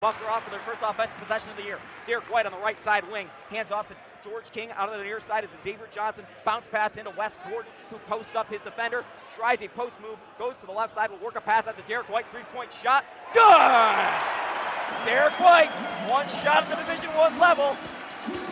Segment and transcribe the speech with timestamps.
[0.00, 1.78] Bucks are off for their first offensive possession of the year.
[2.06, 3.28] Derek White on the right side wing.
[3.50, 4.70] Hands off to George King.
[4.70, 6.24] Out of the near side as Xavier Johnson.
[6.42, 9.04] Bounce pass into Wes Gordon, who posts up his defender.
[9.36, 10.16] Tries a post move.
[10.38, 11.10] Goes to the left side.
[11.10, 12.24] Will work a pass out to Derek White.
[12.30, 13.04] Three point shot.
[13.34, 15.04] Good!
[15.04, 15.68] Derek White.
[16.08, 17.74] One shot at the Division One level.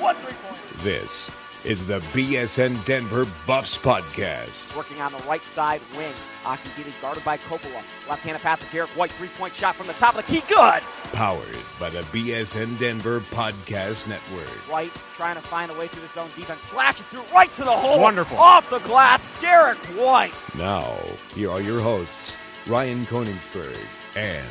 [0.03, 0.83] One three point.
[0.84, 1.30] This
[1.65, 4.75] is the BSN Denver Buffs podcast.
[4.77, 6.12] Working on the right side wing.
[6.45, 7.83] Akindele guarded by Coppola.
[8.09, 9.11] Left-handed pass to Derek White.
[9.12, 10.43] Three-point shot from the top of the key.
[10.48, 10.83] Good!
[11.12, 11.45] Powered
[11.81, 14.47] by the BSN Denver Podcast Network.
[14.71, 16.61] White trying to find a way through the zone defense.
[16.61, 18.00] Slash it through right to the hole.
[18.00, 18.39] Wonderful.
[18.39, 19.22] Off the glass.
[19.41, 20.34] Derek White.
[20.56, 20.97] Now,
[21.34, 23.78] here are your hosts, Ryan Koenigsberg
[24.17, 24.47] and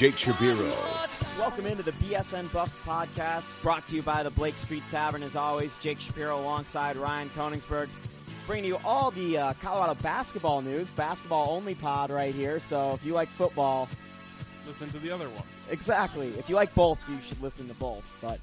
[0.00, 0.72] Jake Shapiro.
[1.38, 5.22] Welcome into the BSN Buffs podcast, brought to you by the Blake Street Tavern.
[5.22, 7.90] As always, Jake Shapiro alongside Ryan Koenigsberg,
[8.46, 10.90] bringing you all the uh, Colorado basketball news.
[10.90, 12.60] Basketball only pod right here.
[12.60, 13.90] So if you like football,
[14.66, 15.44] listen to the other one.
[15.68, 16.28] exactly.
[16.28, 18.10] If you like both, you should listen to both.
[18.22, 18.40] But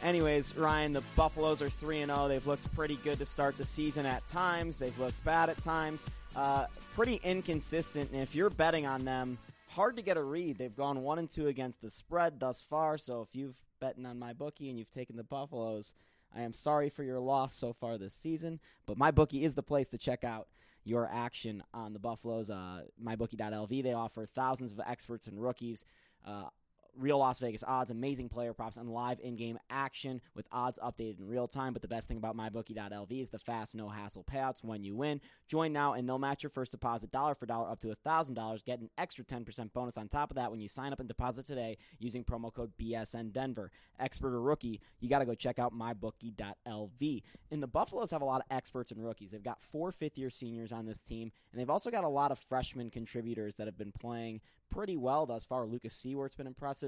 [0.00, 2.28] anyways, Ryan, the Buffaloes are three and zero.
[2.28, 4.76] They've looked pretty good to start the season at times.
[4.76, 6.06] They've looked bad at times.
[6.36, 8.12] Uh, pretty inconsistent.
[8.12, 9.38] And if you're betting on them,
[9.74, 10.56] hard to get a read.
[10.56, 12.96] They've gone one and two against the spread thus far.
[12.96, 15.92] So if you've betting on my bookie and you've taken the Buffaloes,
[16.34, 18.60] I am sorry for your loss so far this season.
[18.86, 20.48] But my bookie is the place to check out
[20.84, 22.50] your action on the Buffaloes.
[22.50, 25.84] Uh, MyBookie.lv they offer thousands of experts and rookies.
[26.26, 26.48] Uh,
[26.96, 31.26] real Las Vegas odds, amazing player props, and live in-game action with odds updated in
[31.26, 31.72] real time.
[31.72, 35.20] But the best thing about MyBookie.lv is the fast, no-hassle payouts when you win.
[35.48, 38.64] Join now, and they'll match your first deposit dollar for dollar up to $1,000.
[38.64, 41.46] Get an extra 10% bonus on top of that when you sign up and deposit
[41.46, 43.70] today using promo code BSN Denver.
[43.98, 47.22] Expert or rookie, you got to go check out MyBookie.lv.
[47.50, 49.30] And the Buffaloes have a lot of experts and rookies.
[49.30, 52.38] They've got four fifth-year seniors on this team, and they've also got a lot of
[52.38, 54.40] freshman contributors that have been playing
[54.74, 55.66] pretty well thus far.
[55.66, 56.83] Lucas Siewert's been impressive.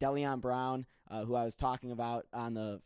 [0.00, 2.80] Deleon Brown, uh, who I was talking about on the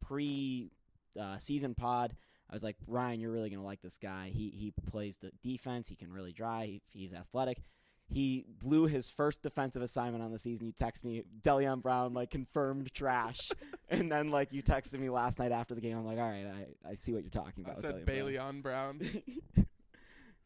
[0.00, 0.70] pre
[1.18, 2.14] uh, season pod,
[2.50, 4.30] I was like, Ryan, you're really going to like this guy.
[4.32, 5.88] He he plays the defense.
[5.88, 6.68] He can really drive.
[6.68, 7.58] He, he's athletic.
[8.06, 10.66] He blew his first defensive assignment on the season.
[10.66, 13.50] You text me, Deleon Brown, like confirmed trash,
[13.88, 15.96] and then like you texted me last night after the game.
[15.96, 17.80] I'm like, all right, I, I see what you're talking I about.
[17.80, 18.46] said with Deleon Bailey Brown.
[18.46, 19.00] on Brown.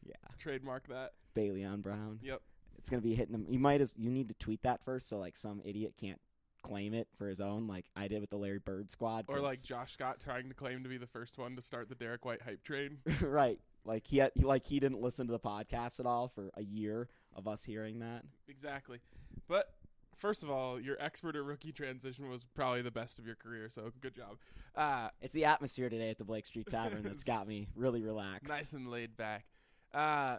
[0.05, 1.11] yeah, Trademark that.
[1.33, 2.19] Bailey on Brown.
[2.23, 2.41] Yep.
[2.79, 3.45] It's gonna be hitting them.
[3.49, 6.19] You might as you need to tweet that first, so like some idiot can't
[6.63, 9.25] claim it for his own, like I did with the Larry Bird squad.
[9.27, 11.95] or like Josh Scott trying to claim to be the first one to start the
[11.95, 12.99] Derek White hype train.
[13.21, 16.63] right, like he had, like he didn't listen to the podcast at all for a
[16.63, 18.23] year of us hearing that.
[18.47, 18.99] exactly.
[19.47, 19.73] But
[20.17, 23.69] first of all, your expert or rookie transition was probably the best of your career,
[23.69, 24.37] so good job.
[24.75, 28.49] Uh, It's the atmosphere today at the Blake Street Tavern that's got me really relaxed.
[28.49, 29.45] nice and laid back.
[29.93, 30.37] Uh,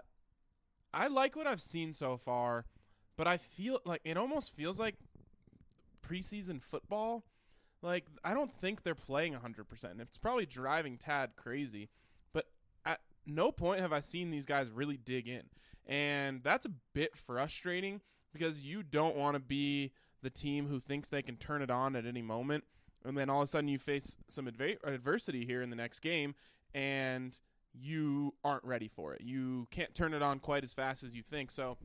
[0.92, 2.66] I like what I've seen so far,
[3.16, 4.96] but I feel like it almost feels like
[6.06, 7.24] preseason football.
[7.82, 10.00] Like I don't think they're playing 100%.
[10.00, 11.88] It's probably driving Tad crazy,
[12.32, 12.46] but
[12.84, 15.42] at no point have I seen these guys really dig in.
[15.86, 18.00] And that's a bit frustrating
[18.32, 19.92] because you don't want to be
[20.22, 22.64] the team who thinks they can turn it on at any moment
[23.04, 26.00] and then all of a sudden you face some adva- adversity here in the next
[26.00, 26.34] game
[26.74, 27.38] and
[27.72, 29.20] you aren't ready for it.
[29.22, 31.50] You can't turn it on quite as fast as you think.
[31.50, 31.76] So,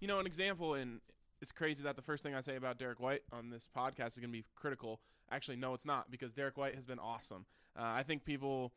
[0.00, 1.00] you know, an example, and
[1.40, 4.18] it's crazy that the first thing I say about Derek White on this podcast is
[4.18, 5.00] going to be critical.
[5.30, 7.46] Actually, no, it's not because Derek White has been awesome.
[7.78, 8.72] Uh, I think people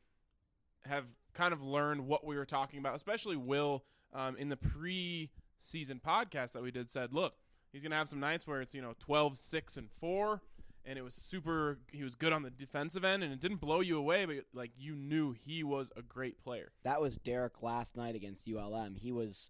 [0.86, 3.84] have kind of learned what we were talking about, especially Will
[4.14, 7.34] um, in the pre-season podcast that we did said, look,
[7.72, 10.42] he's going to have some nights where it's, you know, 12, 6, and 4
[10.86, 11.80] and it was super.
[11.92, 14.72] He was good on the defensive end, and it didn't blow you away, but like
[14.78, 16.72] you knew he was a great player.
[16.84, 18.96] That was Derek last night against ULM.
[18.96, 19.50] He was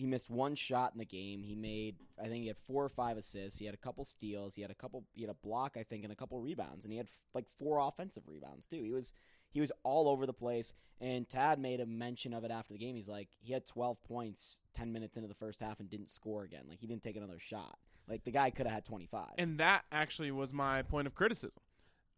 [0.00, 1.42] he missed one shot in the game.
[1.42, 3.58] He made I think he had four or five assists.
[3.58, 4.54] He had a couple steals.
[4.54, 6.92] He had a couple he had a block I think and a couple rebounds and
[6.92, 8.82] he had like four offensive rebounds too.
[8.82, 9.12] He was
[9.52, 12.78] he was all over the place and Tad made a mention of it after the
[12.78, 12.96] game.
[12.96, 16.44] He's like he had 12 points 10 minutes into the first half and didn't score
[16.44, 16.64] again.
[16.68, 17.78] Like he didn't take another shot.
[18.10, 19.26] Like the guy could have had 25.
[19.38, 21.62] And that actually was my point of criticism.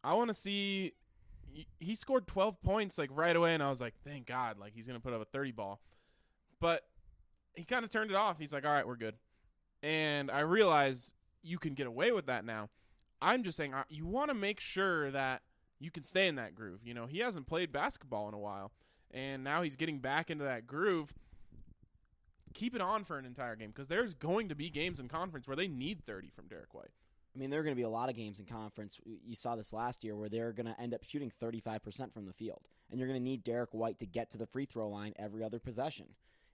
[0.03, 0.95] I want to see.
[1.79, 4.87] He scored 12 points like right away, and I was like, thank God, like he's
[4.87, 5.81] gonna put up a 30 ball.
[6.61, 6.83] But
[7.55, 8.39] he kind of turned it off.
[8.39, 9.17] He's like, all right, we're good.
[9.83, 11.13] And I realize
[11.43, 12.71] you can get away with that now.
[13.21, 15.43] I'm just saying you want to make sure that
[15.79, 16.81] you can stay in that groove.
[16.83, 18.73] You know, he hasn't played basketball in a while,
[19.11, 21.13] and now he's getting back into that groove.
[22.53, 25.47] Keep it on for an entire game because there's going to be games in conference
[25.47, 26.91] where they need 30 from Derek White.
[27.35, 29.01] I mean, there are going to be a lot of games in conference.
[29.05, 32.33] You saw this last year where they're going to end up shooting 35% from the
[32.33, 32.61] field.
[32.91, 35.43] And you're going to need Derek White to get to the free throw line every
[35.43, 36.09] other possession.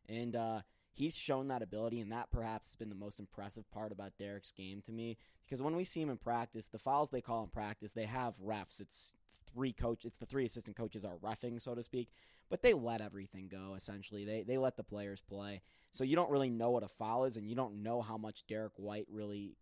[0.08, 0.60] And uh,
[0.92, 4.52] he's shown that ability, and that perhaps has been the most impressive part about Derek's
[4.52, 5.18] game to me.
[5.44, 8.38] Because when we see him in practice, the fouls they call in practice, they have
[8.38, 8.80] refs.
[8.80, 9.10] It's
[9.58, 12.10] three coach, it's the three assistant coaches are refing, so to speak.
[12.48, 13.74] But they let everything go.
[13.76, 15.62] Essentially, they they let the players play.
[15.90, 18.46] So you don't really know what a foul is, and you don't know how much
[18.46, 19.56] Derek White really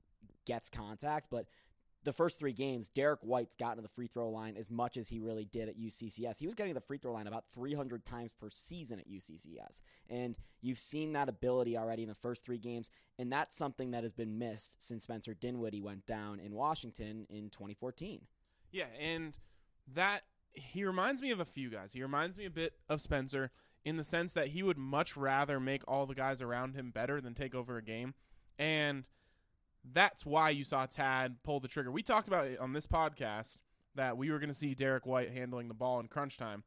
[0.45, 1.29] gets contact.
[1.31, 1.47] But
[2.05, 5.09] the first three games, Derek White's gotten to the free throw line as much as
[5.09, 6.39] he really did at UCCS.
[6.39, 9.81] He was getting the free throw line about 300 times per season at UCCS.
[10.11, 12.91] And you've seen that ability already in the first three games.
[13.19, 17.51] And that's something that has been missed since Spencer Dinwiddie went down in Washington in
[17.51, 18.21] 2014.
[18.71, 19.37] Yeah, and
[19.95, 20.23] that
[20.53, 21.93] he reminds me of a few guys.
[21.93, 23.51] He reminds me a bit of Spencer
[23.85, 27.21] in the sense that he would much rather make all the guys around him better
[27.21, 28.15] than take over a game.
[28.59, 29.09] And
[29.93, 31.93] that's why you saw Tad pull the trigger.
[31.93, 33.59] We talked about it on this podcast
[33.95, 36.65] that we were going to see Derek White handling the ball in crunch time.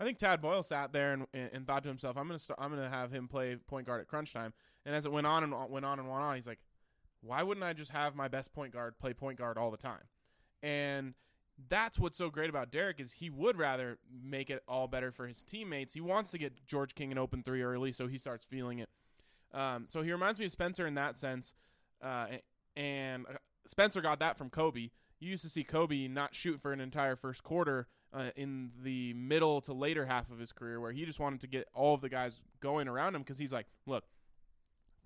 [0.00, 2.70] I think Tad Boyle sat there and, and thought to himself, "I'm going to I'm
[2.70, 4.52] going to have him play point guard at crunch time."
[4.86, 6.60] And as it went on and went on and went on, he's like,
[7.20, 10.04] "Why wouldn't I just have my best point guard play point guard all the time?"
[10.62, 11.14] And
[11.68, 15.26] that's what's so great about Derek is he would rather make it all better for
[15.26, 15.92] his teammates.
[15.92, 18.88] He wants to get George King an open three early, so he starts feeling it.
[19.52, 21.54] Um, so he reminds me of Spencer in that sense.
[22.02, 22.26] Uh,
[22.76, 24.90] and uh, Spencer got that from Kobe.
[25.20, 29.12] You used to see Kobe not shoot for an entire first quarter uh, in the
[29.14, 32.00] middle to later half of his career, where he just wanted to get all of
[32.00, 34.04] the guys going around him because he's like, look,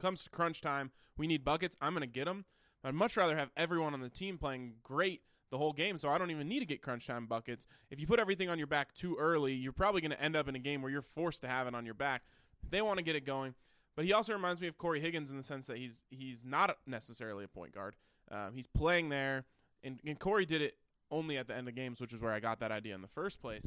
[0.00, 1.76] comes to crunch time, we need buckets.
[1.80, 2.44] I'm going to get them.
[2.84, 5.22] I'd much rather have everyone on the team playing great
[5.52, 7.66] the whole game, so I don't even need to get crunch time buckets.
[7.90, 10.48] If you put everything on your back too early, you're probably going to end up
[10.48, 12.22] in a game where you're forced to have it on your back.
[12.68, 13.54] They want to get it going.
[13.94, 16.78] But he also reminds me of Corey Higgins in the sense that he's he's not
[16.86, 17.94] necessarily a point guard.
[18.30, 19.44] Um, he's playing there,
[19.84, 20.78] and, and Corey did it
[21.10, 23.08] only at the end of games, which is where I got that idea in the
[23.08, 23.66] first place.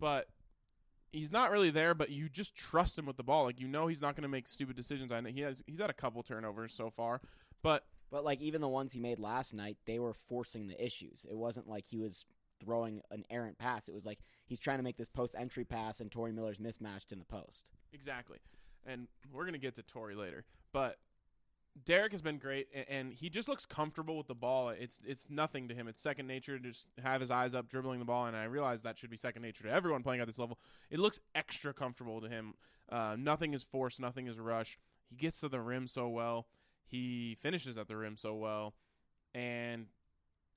[0.00, 0.28] But
[1.12, 3.44] he's not really there, but you just trust him with the ball.
[3.44, 5.12] Like you know he's not going to make stupid decisions.
[5.12, 7.20] I know he has he's had a couple turnovers so far,
[7.62, 11.26] but but like even the ones he made last night, they were forcing the issues.
[11.30, 12.24] It wasn't like he was
[12.60, 13.88] throwing an errant pass.
[13.88, 17.12] It was like he's trying to make this post entry pass, and Tory Miller's mismatched
[17.12, 17.70] in the post.
[17.92, 18.38] Exactly
[18.88, 20.96] and we're gonna get to Tory later, but
[21.84, 24.70] Derek has been great, and he just looks comfortable with the ball.
[24.70, 25.86] It's it's nothing to him.
[25.86, 28.82] It's second nature to just have his eyes up, dribbling the ball, and I realize
[28.82, 30.58] that should be second nature to everyone playing at this level.
[30.90, 32.54] It looks extra comfortable to him.
[32.90, 34.80] Uh, nothing is forced, nothing is rushed.
[35.08, 36.46] He gets to the rim so well.
[36.88, 38.74] He finishes at the rim so well,
[39.34, 39.86] and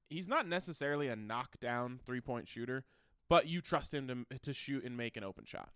[0.09, 2.85] he's not necessarily a knockdown three point shooter,
[3.29, 5.69] but you trust him to to shoot and make an open shot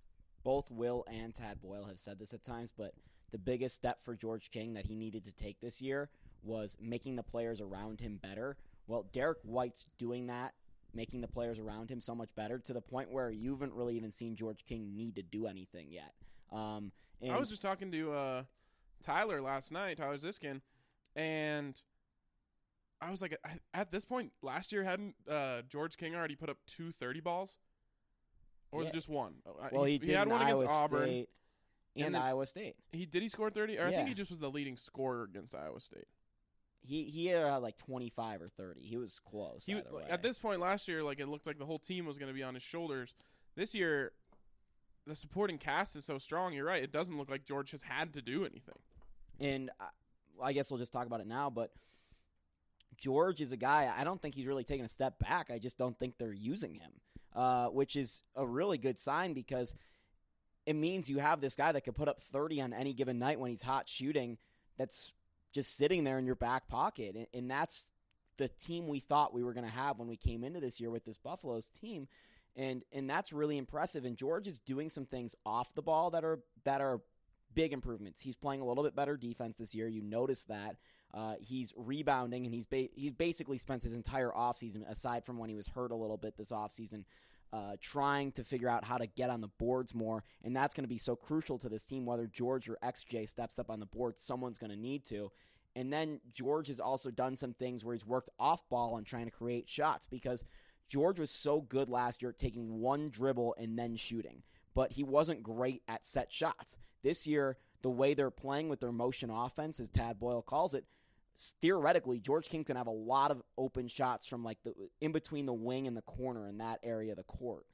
[0.45, 2.93] both Will and Tad Boyle have said this at times, but
[3.31, 6.09] the biggest step for George King that he needed to take this year
[6.43, 8.55] was making the players around him better.
[8.87, 10.53] Well, Derek White's doing that,
[10.93, 13.97] making the players around him so much better to the point where you haven't really
[13.97, 16.13] even seen George King need to do anything yet.
[16.51, 16.91] Um,
[17.27, 18.43] I was just talking to uh,
[19.05, 20.61] Tyler last night, Tyler Ziskin,
[21.15, 21.81] and
[23.01, 23.37] I was like,
[23.73, 27.57] at this point last year, hadn't uh, George King already put up two thirty balls?
[28.75, 28.89] or was yeah.
[28.89, 29.33] it just one?
[29.47, 31.29] Uh, well, he, he, he had one Iowa against Auburn State
[31.95, 32.75] and, and Iowa State.
[32.91, 33.77] He did he score thirty?
[33.77, 33.87] Or yeah.
[33.87, 36.07] I think he just was the leading scorer against Iowa State.
[36.81, 38.81] He he had like twenty five or thirty.
[38.81, 39.65] He was close.
[39.65, 42.29] He, at this point last year, like it looked like the whole team was going
[42.29, 43.13] to be on his shoulders.
[43.55, 44.11] This year,
[45.07, 46.53] the supporting cast is so strong.
[46.53, 46.83] You're right.
[46.83, 48.75] It doesn't look like George has had to do anything.
[49.39, 49.85] And uh,
[50.43, 51.49] I guess we'll just talk about it now.
[51.49, 51.71] But
[52.97, 53.91] George is a guy.
[53.95, 55.49] I don't think he's really taken a step back.
[55.51, 56.91] I just don't think they're using him
[57.35, 59.75] uh, which is a really good sign because
[60.65, 63.39] it means you have this guy that could put up 30 on any given night
[63.39, 64.37] when he's hot shooting
[64.77, 65.13] that's
[65.51, 67.15] just sitting there in your back pocket.
[67.15, 67.85] And, and that's
[68.37, 70.89] the team we thought we were going to have when we came into this year
[70.89, 72.07] with this Buffaloes team.
[72.57, 74.05] And and that's really impressive.
[74.05, 77.01] And George is doing some things off the ball that are that are
[77.55, 78.21] big improvements.
[78.21, 79.87] He's playing a little bit better defense this year.
[79.87, 80.77] You notice that.
[81.13, 85.49] Uh, he's rebounding, and he's ba- he's basically spent his entire offseason, aside from when
[85.49, 87.05] he was hurt a little bit this offseason,
[87.53, 90.23] uh, trying to figure out how to get on the boards more.
[90.43, 93.59] And that's going to be so crucial to this team, whether George or XJ steps
[93.59, 95.31] up on the board, someone's going to need to.
[95.75, 99.25] And then George has also done some things where he's worked off ball and trying
[99.25, 100.43] to create shots because
[100.87, 104.43] George was so good last year at taking one dribble and then shooting,
[104.75, 106.77] but he wasn't great at set shots.
[107.01, 110.85] This year, the way they're playing with their motion offense, as Tad Boyle calls it,
[111.61, 115.45] theoretically, George King's gonna have a lot of open shots from like the in between
[115.45, 117.65] the wing and the corner in that area of the court.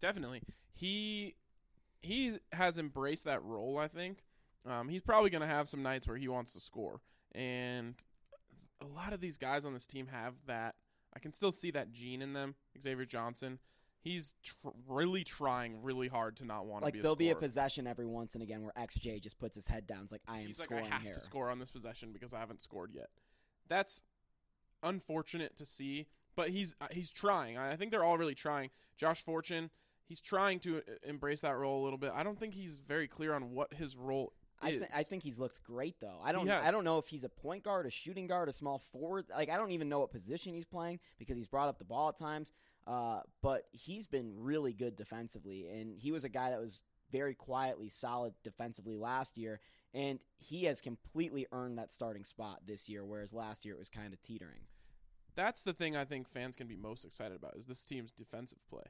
[0.00, 0.42] Definitely.
[0.74, 1.36] He
[2.02, 4.24] he has embraced that role, I think.
[4.66, 7.00] Um, he's probably going to have some nights where he wants to score.
[7.34, 7.94] And
[8.80, 10.74] a lot of these guys on this team have that.
[11.14, 12.54] I can still see that gene in them.
[12.80, 13.58] Xavier Johnson.
[14.02, 17.30] He's tr- really trying really hard to not want to Like be a there'll be
[17.30, 20.00] a possession every once and again where XJ just puts his head down.
[20.04, 21.14] It's like I am He's like, scoring I have here.
[21.14, 23.08] to score on this possession because I haven't scored yet.
[23.68, 24.02] That's
[24.82, 27.58] unfortunate to see, but he's uh, he's trying.
[27.58, 28.70] I think they're all really trying.
[28.96, 29.70] Josh Fortune,
[30.06, 32.12] he's trying to uh, embrace that role a little bit.
[32.14, 34.78] I don't think he's very clear on what his role I, is.
[34.80, 36.20] th- I think he's looked great though.
[36.24, 36.48] I don't.
[36.50, 39.26] I don't know if he's a point guard, a shooting guard, a small forward.
[39.34, 42.08] Like I don't even know what position he's playing because he's brought up the ball
[42.08, 42.52] at times.
[42.90, 46.80] Uh, but he's been really good defensively, and he was a guy that was
[47.12, 49.60] very quietly solid defensively last year,
[49.94, 53.88] and he has completely earned that starting spot this year, whereas last year it was
[53.88, 54.62] kind of teetering.
[55.36, 58.58] that's the thing I think fans can be most excited about is this team's defensive
[58.68, 58.82] play.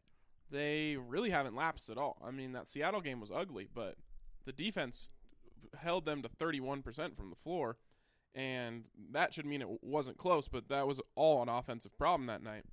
[0.50, 2.16] They really haven't lapsed at all.
[2.26, 3.96] I mean, that Seattle game was ugly, but
[4.46, 5.10] the defense
[5.76, 6.82] held them to 31%
[7.14, 7.76] from the floor,
[8.34, 12.42] and that should mean it wasn't close, but that was all an offensive problem that
[12.42, 12.64] night.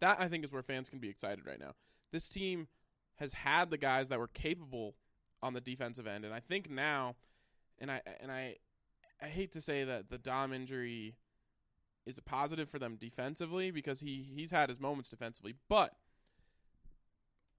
[0.00, 1.72] That I think is where fans can be excited right now.
[2.12, 2.68] This team
[3.16, 4.94] has had the guys that were capable
[5.42, 7.16] on the defensive end, and I think now,
[7.78, 8.56] and I and I,
[9.22, 11.16] I hate to say that the Dom injury
[12.04, 15.94] is a positive for them defensively because he he's had his moments defensively, but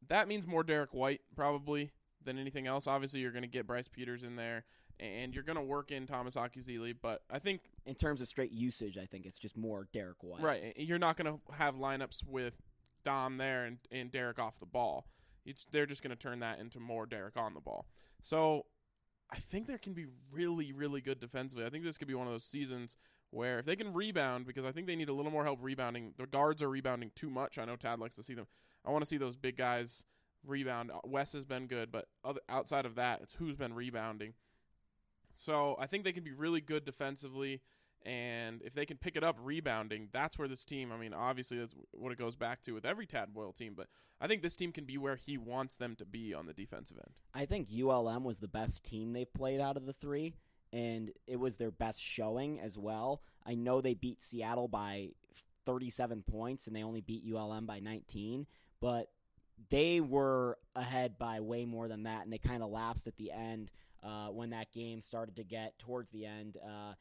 [0.08, 1.92] that means more Derek White probably
[2.24, 2.88] than anything else.
[2.88, 4.66] Obviously, you're going to get Bryce Peters in there,
[5.00, 8.52] and you're going to work in Thomas Akyazili, but I think In terms of straight
[8.52, 10.42] usage, I think it's just more Derek White.
[10.42, 12.62] right, you're not going to have lineups with
[13.04, 15.08] Dom there and, and Derek off the ball.
[15.46, 17.88] It's they're just going to turn that into more Derek on the ball.
[18.22, 18.66] So
[19.32, 21.66] I think there can be really, really good defensively.
[21.66, 22.98] I think this could be one of those seasons
[23.30, 26.14] where if they can rebound, because I think they need a little more help rebounding.
[26.18, 27.58] The guards are rebounding too much.
[27.58, 28.48] I know Tad likes to see them.
[28.86, 30.06] I want to see those big guys
[30.46, 30.92] rebound.
[31.04, 34.34] Wes has been good, but other, outside of that, it's who's been rebounding.
[35.38, 37.62] So I think they can be really good defensively,
[38.04, 40.92] and if they can pick it up rebounding, that's where this team.
[40.92, 43.88] I mean, obviously that's what it goes back to with every Tad Boyle team, but
[44.20, 46.98] I think this team can be where he wants them to be on the defensive
[46.98, 47.14] end.
[47.36, 50.34] I think ULM was the best team they've played out of the three,
[50.74, 53.22] and it was their best showing as well.
[53.46, 55.10] I know they beat Seattle by
[55.68, 58.48] 37 points, and they only beat ULM by 19,
[58.82, 59.12] but
[59.70, 63.32] they were ahead by way more than that, and they kind of lapsed at the
[63.32, 63.70] end
[64.08, 66.58] uh, when that game started to get towards the end.
[66.64, 66.94] Uh,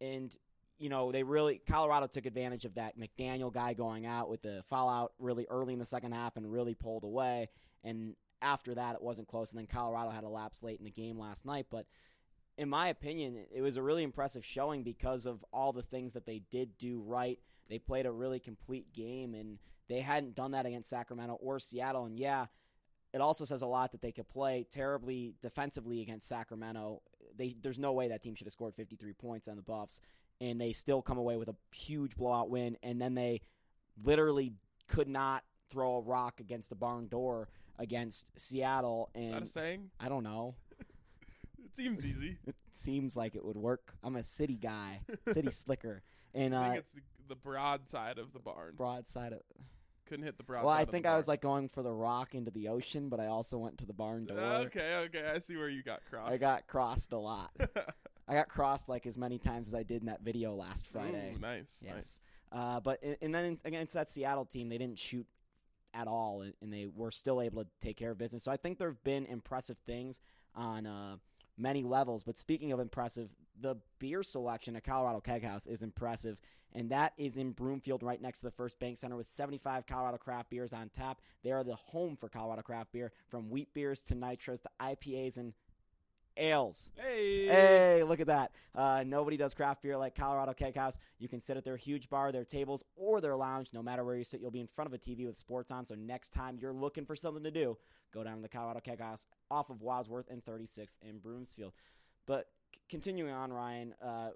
[0.00, 0.36] and
[0.78, 4.62] you know they really Colorado took advantage of that McDaniel guy going out with the
[4.68, 7.48] fallout really early in the second half and really pulled away.
[7.82, 9.52] And after that, it wasn't close.
[9.52, 11.66] And then Colorado had a lapse late in the game last night.
[11.70, 11.86] But
[12.56, 16.26] in my opinion, it was a really impressive showing because of all the things that
[16.26, 17.38] they did do right.
[17.68, 19.58] They played a really complete game, and
[19.88, 22.04] they hadn't done that against Sacramento or Seattle.
[22.04, 22.46] And yeah,
[23.14, 27.00] it also says a lot that they could play terribly defensively against Sacramento.
[27.36, 30.00] They, there's no way that team should have scored 53 points on the Buffs,
[30.40, 32.76] and they still come away with a huge blowout win.
[32.82, 33.40] And then they
[34.04, 34.52] literally
[34.88, 39.10] could not throw a rock against the barn door against Seattle.
[39.14, 39.90] Is that And a saying?
[40.00, 40.56] I don't know.
[41.64, 42.38] It seems easy.
[42.46, 43.94] It seems like it would work.
[44.02, 46.02] I'm a city guy, city slicker,
[46.34, 48.74] and I uh, think it's the, the broad side of the barn.
[48.76, 49.40] broadside of.
[50.14, 50.64] Couldn't hit the broad.
[50.64, 53.26] Well, I think I was like going for the rock into the ocean, but I
[53.26, 54.38] also went to the barn door.
[54.38, 56.32] Okay, okay, I see where you got crossed.
[56.32, 57.50] I got crossed a lot.
[58.28, 61.32] I got crossed like as many times as I did in that video last Friday.
[61.34, 61.94] Ooh, nice, yes.
[61.94, 62.20] nice.
[62.52, 65.26] Uh, but and- then against that Seattle team, they didn't shoot
[65.94, 68.44] at all, and- and they were still able to take care of business.
[68.44, 70.20] So I think there have been impressive things
[70.54, 71.16] on uh,
[71.56, 72.24] many levels.
[72.24, 73.30] But speaking of impressive,
[73.60, 76.38] the beer selection at Colorado Keg House is impressive,
[76.72, 80.18] and that is in Broomfield, right next to the First Bank Center, with 75 Colorado
[80.18, 81.20] craft beers on tap.
[81.42, 85.36] They are the home for Colorado craft beer, from wheat beers to nitros to IPAs
[85.36, 85.52] and
[86.36, 86.90] ales.
[86.96, 88.52] Hey, Hey, look at that.
[88.74, 90.98] Uh, nobody does craft beer like Colorado Keg House.
[91.18, 93.70] You can sit at their huge bar, their tables, or their lounge.
[93.72, 95.84] No matter where you sit, you'll be in front of a TV with sports on.
[95.84, 97.76] So next time you're looking for something to do,
[98.12, 101.72] go down to the Colorado Keg House off of Wadsworth and 36th in Broomsfield.
[102.26, 104.30] But c- continuing on, Ryan, uh,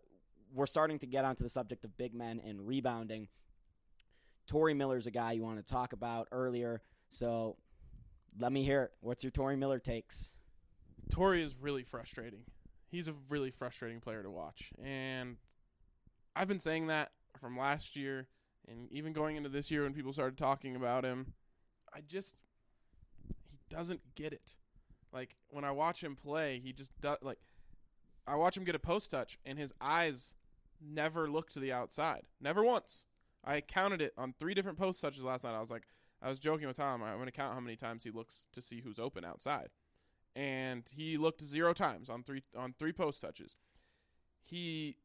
[0.54, 3.28] we're starting to get onto the subject of big men and rebounding.
[4.46, 6.80] Tory Miller's a guy you want to talk about earlier.
[7.10, 7.56] So
[8.38, 8.92] let me hear it.
[9.00, 10.34] What's your Tory Miller takes?
[11.10, 12.40] Tory is really frustrating.
[12.90, 15.36] He's a really frustrating player to watch, and
[16.34, 18.28] I've been saying that from last year,
[18.66, 21.34] and even going into this year when people started talking about him.
[21.94, 22.36] I just
[23.50, 24.54] he doesn't get it.
[25.12, 27.38] Like when I watch him play, he just does like
[28.26, 30.34] I watch him get a post touch, and his eyes
[30.80, 32.22] never look to the outside.
[32.40, 33.04] Never once.
[33.44, 35.56] I counted it on three different post touches last night.
[35.56, 35.84] I was like,
[36.20, 37.02] I was joking with Tom.
[37.02, 39.68] I'm going to count how many times he looks to see who's open outside,
[40.36, 43.56] and he looked zero times on three on three post touches.
[44.42, 44.96] He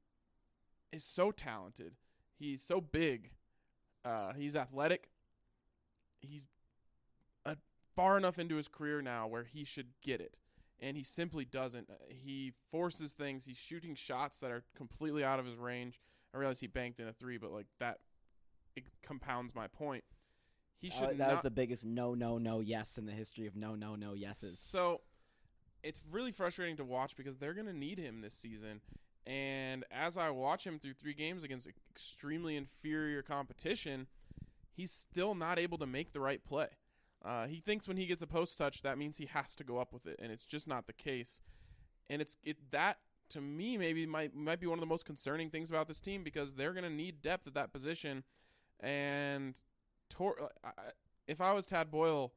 [0.92, 1.94] is so talented.
[2.38, 3.32] He's so big.
[4.06, 5.10] Uh, he's athletic.
[6.22, 6.44] He's
[7.46, 7.56] uh,
[7.96, 10.36] far enough into his career now where he should get it,
[10.80, 11.89] and he simply doesn't.
[11.89, 13.46] Uh, He forces things.
[13.46, 16.00] He's shooting shots that are completely out of his range.
[16.34, 18.00] I realize he banked in a three, but like that,
[18.75, 20.03] it compounds my point.
[20.80, 21.32] He Uh, should that not.
[21.32, 24.60] was the biggest no, no, no, yes in the history of no, no, no yeses.
[24.60, 25.01] So
[25.84, 28.82] it's really frustrating to watch because they're going to need him this season.
[29.25, 34.08] And as I watch him through three games against extremely inferior competition,
[34.75, 36.68] he's still not able to make the right play.
[37.24, 39.78] Uh, he thinks when he gets a post touch, that means he has to go
[39.78, 41.42] up with it, and it's just not the case.
[42.10, 42.98] And it's it that
[43.30, 46.22] to me maybe might might be one of the most concerning things about this team
[46.22, 48.25] because they're going to need depth at that position.
[48.82, 49.60] And
[50.10, 50.92] Tor- I- I-
[51.25, 52.34] if I was Tad Boyle,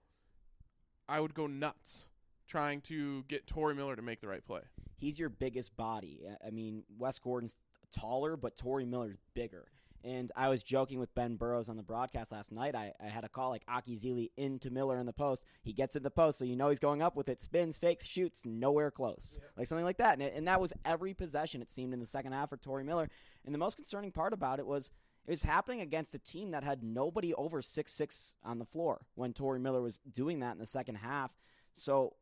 [1.08, 2.08] I would go nuts
[2.46, 4.60] trying to get Tory Miller to make the right play.
[4.98, 6.22] he's your biggest body.
[6.26, 7.54] I- I mean, Wes Gordon's
[7.94, 9.66] taller, but Tory Miller's bigger.
[10.04, 12.74] And I was joking with Ben Burrows on the broadcast last night.
[12.76, 15.44] I, I had a call like Akyazili into Miller in the post.
[15.62, 17.40] He gets in the post, so you know he's going up with it.
[17.42, 19.38] Spins, fakes, shoots, nowhere close.
[19.56, 20.12] Like something like that.
[20.14, 22.84] And, it- and that was every possession, it seemed, in the second half for Tory
[22.84, 23.10] Miller.
[23.44, 24.90] And the most concerning part about it was
[25.26, 29.04] it was happening against a team that had nobody over six six on the floor
[29.16, 31.34] when Tory Miller was doing that in the second half.
[31.72, 32.14] So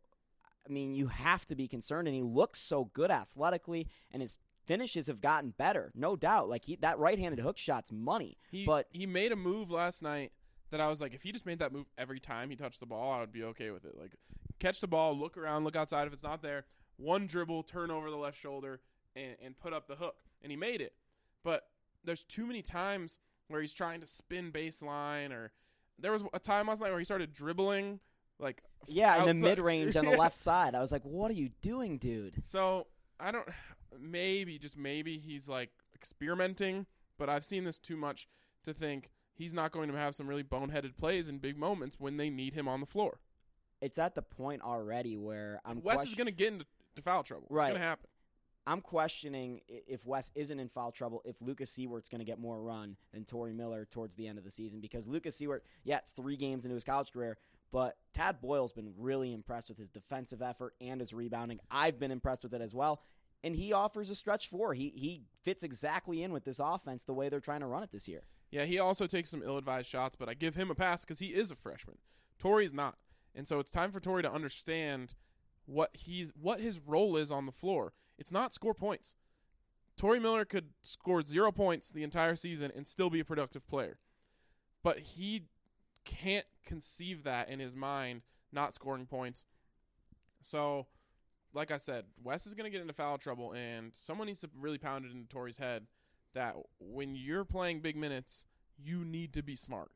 [0.66, 4.38] I mean, you have to be concerned, and he looks so good athletically, and his
[4.66, 6.48] finishes have gotten better, no doubt.
[6.48, 10.32] Like he, that right-handed hook shot's money, He but he made a move last night
[10.70, 12.86] that I was like, if he just made that move every time he touched the
[12.86, 13.96] ball, I would be okay with it.
[13.98, 14.12] Like
[14.58, 16.06] catch the ball, look around, look outside.
[16.06, 16.64] If it's not there,
[16.96, 18.80] one dribble, turn over the left shoulder,
[19.14, 20.16] and, and put up the hook.
[20.42, 20.94] And he made it.
[21.42, 21.68] But
[22.02, 23.18] there's too many times
[23.48, 25.52] where he's trying to spin baseline, or
[25.98, 28.00] there was a time last night where he started dribbling
[28.38, 31.50] like yeah, in the mid-range on the left side, I was like, "What are you
[31.62, 32.86] doing, dude?" So
[33.18, 33.48] I don't.
[33.98, 38.28] Maybe just maybe he's like experimenting, but I've seen this too much
[38.64, 42.16] to think he's not going to have some really boneheaded plays in big moments when
[42.16, 43.20] they need him on the floor.
[43.80, 46.66] It's at the point already where I'm Wes is going to get into
[46.96, 47.46] to foul trouble.
[47.50, 47.64] Right.
[47.64, 48.08] It's going to happen.
[48.66, 52.62] I'm questioning if Wes isn't in foul trouble, if Lucas Siewert's going to get more
[52.62, 54.80] run than Tory Miller towards the end of the season.
[54.80, 57.36] Because Lucas Siewert, yeah, it's three games into his college career,
[57.72, 61.60] but Tad Boyle's been really impressed with his defensive effort and his rebounding.
[61.70, 63.02] I've been impressed with it as well.
[63.42, 64.72] And he offers a stretch four.
[64.72, 67.92] He he fits exactly in with this offense the way they're trying to run it
[67.92, 68.22] this year.
[68.50, 71.26] Yeah, he also takes some ill-advised shots, but I give him a pass because he
[71.26, 71.98] is a freshman.
[72.38, 72.96] Tory's not,
[73.34, 75.14] and so it's time for Tory to understand
[75.66, 77.92] what he's what his role is on the floor.
[78.16, 79.14] It's not score points.
[79.96, 83.98] Tory Miller could score zero points the entire season and still be a productive player,
[84.82, 85.44] but he
[86.04, 89.44] can't conceive that in his mind, not scoring points.
[90.40, 90.86] So,
[91.52, 94.50] like I said, Wes is going to get into foul trouble, and someone needs to
[94.58, 95.86] really pound it into Tory's head
[96.34, 98.44] that when you're playing big minutes,
[98.76, 99.90] you need to be smart.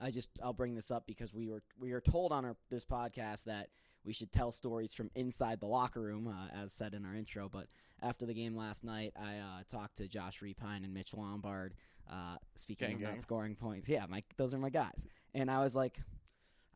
[0.00, 2.84] I just I'll bring this up because we were we were told on our this
[2.84, 3.68] podcast that
[4.06, 7.48] we should tell stories from inside the locker room, uh, as said in our intro.
[7.48, 7.66] But
[8.00, 11.74] after the game last night, I uh, talked to Josh Repine and Mitch Lombard.
[12.08, 13.10] Uh, speaking Gang, of gang.
[13.14, 15.04] not scoring points, yeah, my those are my guys.
[15.34, 15.98] And I was like,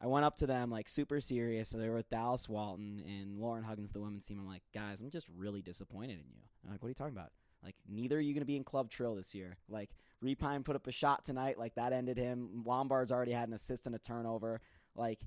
[0.02, 1.68] I went up to them like super serious.
[1.68, 4.40] So they were with Dallas Walton and Lauren Huggins, the women's team.
[4.40, 6.42] I'm like, guys, I'm just really disappointed in you.
[6.64, 7.30] I'm like, what are you talking about?
[7.62, 9.56] Like, neither are you going to be in Club Trill this year.
[9.68, 9.90] Like,
[10.24, 11.58] Repine put up a shot tonight.
[11.58, 12.62] Like, that ended him.
[12.64, 14.62] Lombard's already had an assist and a turnover.
[14.96, 15.20] Like,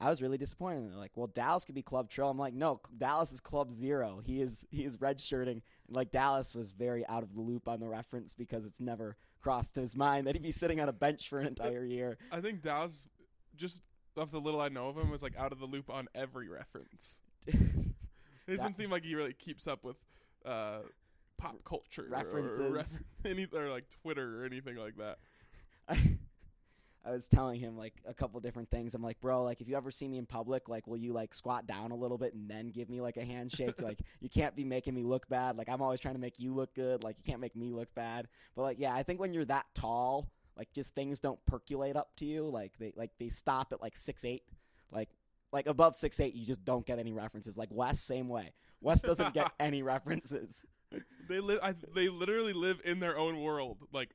[0.00, 0.90] I was really disappointed.
[0.90, 2.30] They're like, well, Dallas could be Club Trill.
[2.30, 4.20] I'm like, no, Dallas is Club Zero.
[4.24, 5.60] He is he is redshirting.
[5.88, 9.76] Like Dallas was very out of the loop on the reference because it's never crossed
[9.76, 12.16] his mind that he'd be sitting on a bench for an entire year.
[12.32, 13.08] I think Dallas,
[13.56, 13.82] just
[14.16, 16.48] of the little I know of him, was like out of the loop on every
[16.48, 17.20] reference.
[18.46, 19.96] It doesn't seem like he really keeps up with
[20.44, 20.80] uh,
[21.38, 22.72] pop culture or- or, References.
[22.72, 25.18] ref- any or like Twitter or anything like that.
[27.04, 28.94] I was telling him like a couple different things.
[28.94, 31.32] I'm like, bro, like if you ever see me in public, like, will you like
[31.32, 33.80] squat down a little bit and then give me like a handshake?
[33.82, 35.56] like, you can't be making me look bad.
[35.56, 37.02] Like, I'm always trying to make you look good.
[37.02, 38.28] Like, you can't make me look bad.
[38.54, 42.14] But like, yeah, I think when you're that tall, like, just things don't percolate up
[42.16, 42.48] to you.
[42.48, 44.42] Like they like they stop at like six eight.
[44.92, 45.08] Like
[45.52, 47.56] like above six eight, you just don't get any references.
[47.56, 48.52] Like Wes, same way.
[48.82, 50.66] Wes doesn't get any references.
[51.28, 51.60] They live.
[51.62, 53.78] I, they literally live in their own world.
[53.92, 54.10] Like,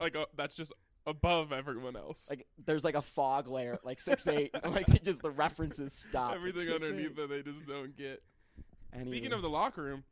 [0.00, 0.72] like uh, that's just
[1.06, 2.28] above everyone else.
[2.30, 4.54] Like there's like a fog layer like six eight.
[4.64, 6.34] like it just the references stop.
[6.34, 6.74] Everything 6'8".
[6.74, 8.22] underneath that they just don't get.
[8.92, 9.16] Anyway.
[9.16, 10.04] Speaking of the locker room,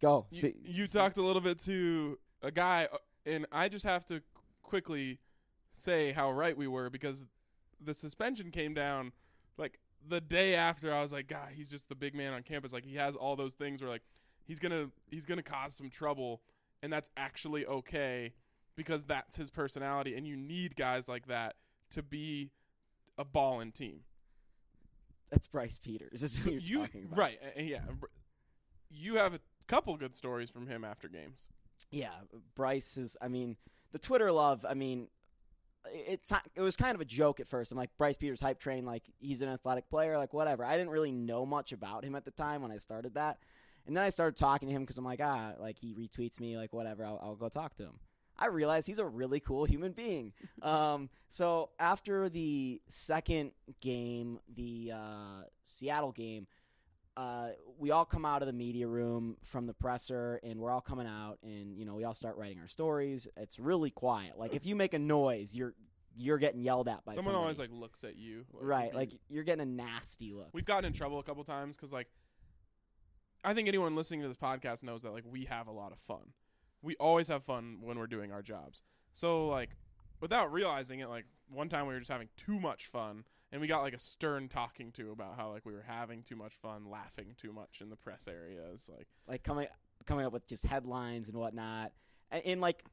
[0.00, 0.26] Go.
[0.30, 4.04] You, Spe- you talked a little bit to a guy, uh, and I just have
[4.06, 4.22] to
[4.62, 5.18] quickly
[5.74, 7.28] say how right we were because
[7.80, 9.12] the suspension came down
[9.58, 10.92] like the day after.
[10.92, 12.72] I was like, God, he's just the big man on campus.
[12.72, 14.02] Like he has all those things where like
[14.44, 16.42] he's gonna he's gonna cause some trouble,
[16.82, 18.32] and that's actually okay
[18.76, 21.56] because that's his personality, and you need guys like that
[21.90, 22.50] to be
[23.18, 24.00] a ballin' team.
[25.30, 26.22] That's Bryce Peters.
[26.22, 27.18] Is who you're you talking about.
[27.18, 27.38] right?
[27.42, 27.80] uh, Yeah,
[28.90, 31.48] you have a couple good stories from him after games.
[31.90, 32.12] Yeah,
[32.54, 33.16] Bryce is.
[33.20, 33.56] I mean,
[33.92, 34.64] the Twitter love.
[34.68, 35.08] I mean,
[35.92, 36.20] it
[36.54, 37.72] it was kind of a joke at first.
[37.72, 38.84] I'm like Bryce Peters hype train.
[38.84, 40.16] Like he's an athletic player.
[40.16, 40.64] Like whatever.
[40.64, 43.38] I didn't really know much about him at the time when I started that,
[43.86, 46.56] and then I started talking to him because I'm like ah, like he retweets me.
[46.56, 47.04] Like whatever.
[47.04, 47.98] I'll, I'll go talk to him.
[48.38, 50.32] I realized he's a really cool human being.
[50.62, 56.46] um, so after the second game, the uh, Seattle game,
[57.16, 60.82] uh, we all come out of the media room from the presser, and we're all
[60.82, 63.26] coming out, and you know we all start writing our stories.
[63.38, 64.38] It's really quiet.
[64.38, 65.74] Like if you make a noise, you're
[66.14, 67.42] you're getting yelled at by Someone somebody.
[67.42, 70.48] always like looks at you, like, right, like you're getting a nasty look.
[70.52, 72.08] we've gotten in trouble a couple times because like
[73.44, 75.98] I think anyone listening to this podcast knows that like we have a lot of
[76.00, 76.32] fun.
[76.82, 78.82] We always have fun when we're doing our jobs.
[79.12, 79.70] So like
[80.20, 83.66] without realizing it, like one time we were just having too much fun, and we
[83.66, 86.90] got like a stern talking to about how like we were having too much fun,
[86.90, 89.06] laughing too much in the press areas, like.
[89.28, 89.68] like coming
[90.04, 91.92] coming up with just headlines and whatnot.
[92.30, 92.84] And, and like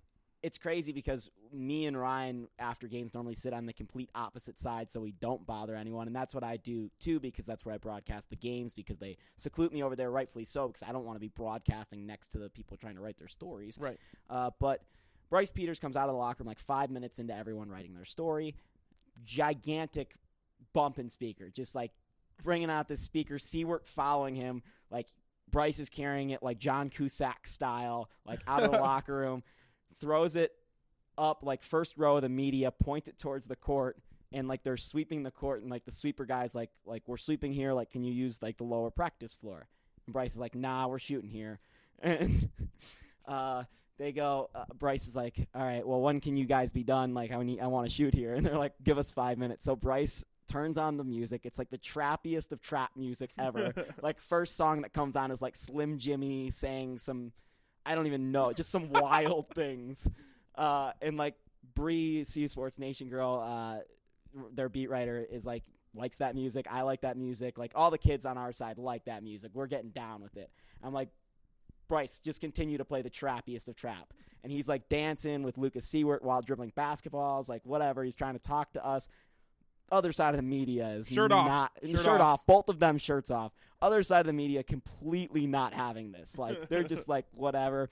[0.44, 4.92] it's crazy because me and Ryan after games normally sit on the complete opposite side
[4.92, 7.78] so we don't bother anyone and that's what I do too because that's where I
[7.78, 11.16] broadcast the games because they seclude me over there rightfully so because I don't want
[11.16, 13.78] to be broadcasting next to the people trying to write their stories.
[13.80, 13.98] Right.
[14.30, 14.82] Uh, but
[15.30, 18.06] Bryce Peters comes out of the locker room like 5 minutes into everyone writing their
[18.06, 18.54] story.
[19.24, 20.16] Gigantic
[20.74, 21.92] bumping speaker just like
[22.44, 25.08] bringing out the speaker, Siewert following him, like
[25.50, 29.44] Bryce is carrying it like John Cusack style, like out of the locker room,
[29.96, 30.52] throws it
[31.18, 33.98] up like first row of the media, points it towards the court,
[34.32, 37.54] and like they're sweeping the court, and like the sweeper guys like like we're sweeping
[37.54, 39.68] here, like can you use like the lower practice floor?
[40.06, 41.60] And Bryce is like, nah, we're shooting here,
[42.00, 42.50] and
[43.28, 43.64] uh,
[43.98, 44.50] they go.
[44.54, 47.14] Uh, Bryce is like, all right, well, when can you guys be done?
[47.14, 49.66] Like, I need, I want to shoot here, and they're like, give us five minutes.
[49.66, 51.42] So Bryce turns on the music.
[51.46, 53.74] It's like the trappiest of trap music ever.
[54.02, 57.32] like first song that comes on is like Slim Jimmy saying some,
[57.86, 60.10] I don't even know, just some wild things.
[60.56, 61.36] Uh, and like
[61.76, 63.80] Bree, C Sports Nation girl, uh,
[64.54, 65.64] their beat writer is like
[65.96, 66.66] likes that music.
[66.70, 67.58] I like that music.
[67.58, 69.52] Like all the kids on our side like that music.
[69.54, 70.50] We're getting down with it.
[70.84, 71.10] I'm like,
[71.88, 74.14] Bryce, just continue to play the trappiest of trap.
[74.44, 78.04] And he's like dancing with Lucas Siewert while dribbling basketballs, like whatever.
[78.04, 79.08] He's trying to talk to us.
[79.92, 81.48] Other side of the media is Shirt off.
[81.48, 82.40] not Shirt shirt off.
[82.40, 82.46] off.
[82.48, 83.52] Both of them shirts off.
[83.82, 86.38] Other side of the media completely not having this.
[86.38, 87.90] Like they're just like whatever.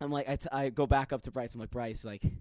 [0.00, 1.54] I'm like I, t- I go back up to Bryce.
[1.54, 2.32] I'm like Bryce, like you're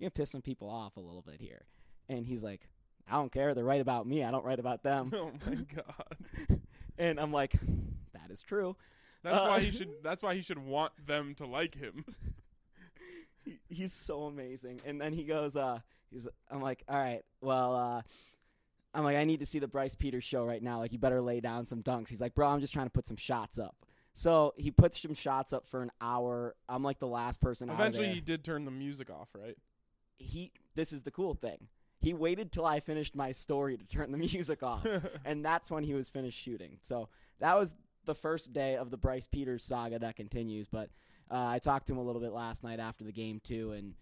[0.00, 1.62] gonna piss some people off a little bit here.
[2.08, 2.60] And he's like,
[3.08, 3.54] I don't care.
[3.54, 4.22] They're right about me.
[4.24, 5.10] I don't write about them.
[5.14, 6.60] Oh my god.
[6.98, 7.52] and I'm like,
[8.12, 8.76] that is true.
[9.22, 9.90] That's Uh, why he should.
[10.02, 12.04] That's why he should want them to like him.
[13.44, 14.80] he, he's so amazing.
[14.84, 15.78] And then he goes, uh,
[16.10, 18.02] he's, I'm like, all right, well, uh,
[18.94, 20.78] I'm like, I need to see the Bryce Peters show right now.
[20.78, 22.08] Like, you better lay down some dunks.
[22.08, 23.76] He's like, bro, I'm just trying to put some shots up.
[24.12, 26.56] So he puts some shots up for an hour.
[26.68, 27.70] I'm like the last person.
[27.70, 29.56] Eventually, he did turn the music off, right?
[30.20, 30.52] he.
[30.74, 31.68] This is the cool thing.
[31.98, 34.86] He waited till I finished my story to turn the music off,
[35.24, 36.78] and that's when he was finished shooting.
[36.82, 37.08] So
[37.40, 37.74] that was
[38.06, 40.68] the first day of the Bryce Peters saga that continues.
[40.68, 40.90] But
[41.30, 43.94] uh, I talked to him a little bit last night after the game too, and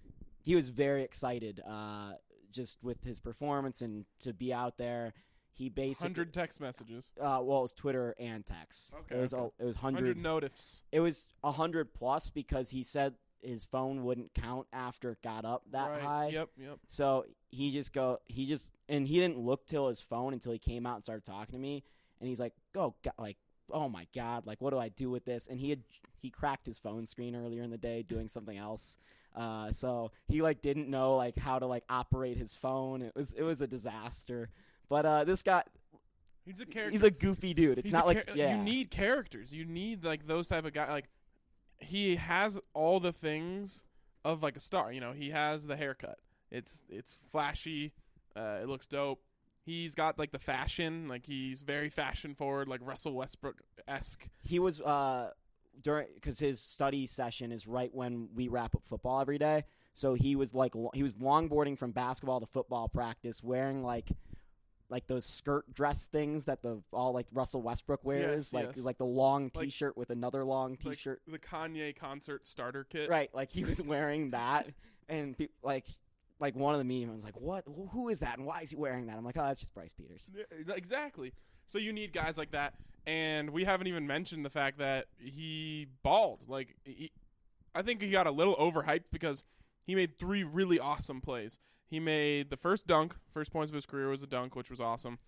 [0.49, 2.13] he was very excited uh,
[2.51, 5.13] just with his performance and to be out there.
[5.51, 7.11] He basically Hundred text messages.
[7.21, 8.95] uh, well, it was Twitter and text.
[9.01, 9.53] Okay, it was okay.
[9.59, 10.85] it was Hundred notifs.
[10.91, 15.65] It was hundred plus because he said his phone wouldn't count after it got up
[15.73, 16.01] that right.
[16.03, 16.29] high.
[16.29, 16.49] Yep.
[16.57, 16.79] Yep.
[16.87, 20.59] So he just go he just and he didn't look till his phone until he
[20.59, 21.85] came out and started talking to me
[22.21, 23.37] and he's like, "Go go- like
[23.71, 25.83] oh my god, like what do I do with this?" And he had
[26.23, 28.97] he cracked his phone screen earlier in the day doing something else.
[29.38, 33.03] Uh, so he like didn't know like how to like operate his phone.
[33.03, 34.51] It was it was a disaster.
[34.88, 35.62] But uh, this guy
[36.44, 36.90] He's a character.
[36.90, 37.79] he's a goofy dude.
[37.79, 38.57] It's He's not like char- yeah.
[38.57, 39.53] you need characters.
[39.53, 40.90] You need like those type of guy.
[40.90, 41.09] Like
[41.79, 43.85] he has all the things
[44.24, 44.90] of like a star.
[44.90, 46.18] You know, he has the haircut.
[46.51, 47.92] It's it's flashy.
[48.35, 49.20] Uh, it looks dope.
[49.64, 51.07] He's got like the fashion.
[51.07, 54.29] Like he's very fashion forward, like Russell Westbrook esque.
[54.42, 55.31] he was uh
[55.81, 59.64] during because his study session is right when we wrap up football every day.
[59.95, 64.09] So he was like lo- he was longboarding from basketball to football practice, wearing like
[64.91, 68.85] like those skirt dress things that the all like Russell Westbrook wears, Yes, like yes.
[68.85, 71.21] like the long Like- T-shirt with another long T-shirt.
[71.27, 73.11] the Kanye concert starter kit.
[73.11, 74.69] right, like he was wearing that,
[75.09, 75.85] and pe- like
[76.41, 77.64] like one of the memes was like, "What?
[77.91, 78.38] Who is that?
[78.38, 80.31] And why is he wearing that?" I'm like, "Oh, that's just Bryce Peters."
[80.69, 81.33] Exactly.
[81.67, 82.75] So you need guys like that,
[83.09, 86.40] and we haven't even mentioned the fact that he balled.
[86.47, 87.11] Like, he,
[87.75, 89.44] I think he got a little overhyped because
[89.87, 91.59] he made three really awesome plays.
[91.87, 94.79] He made the first dunk, first points of his career was a dunk, which was
[94.79, 95.18] awesome.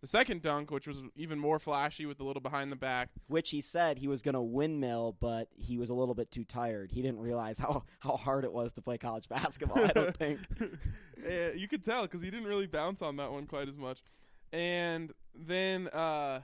[0.00, 3.10] The second dunk, which was even more flashy with a little behind the back.
[3.28, 6.44] Which he said he was going to windmill, but he was a little bit too
[6.44, 6.90] tired.
[6.90, 9.84] He didn't realize how how hard it was to play college basketball.
[9.84, 10.40] I don't think.
[11.28, 14.04] Yeah, you could tell because he didn't really bounce on that one quite as much.
[14.52, 16.42] And then uh,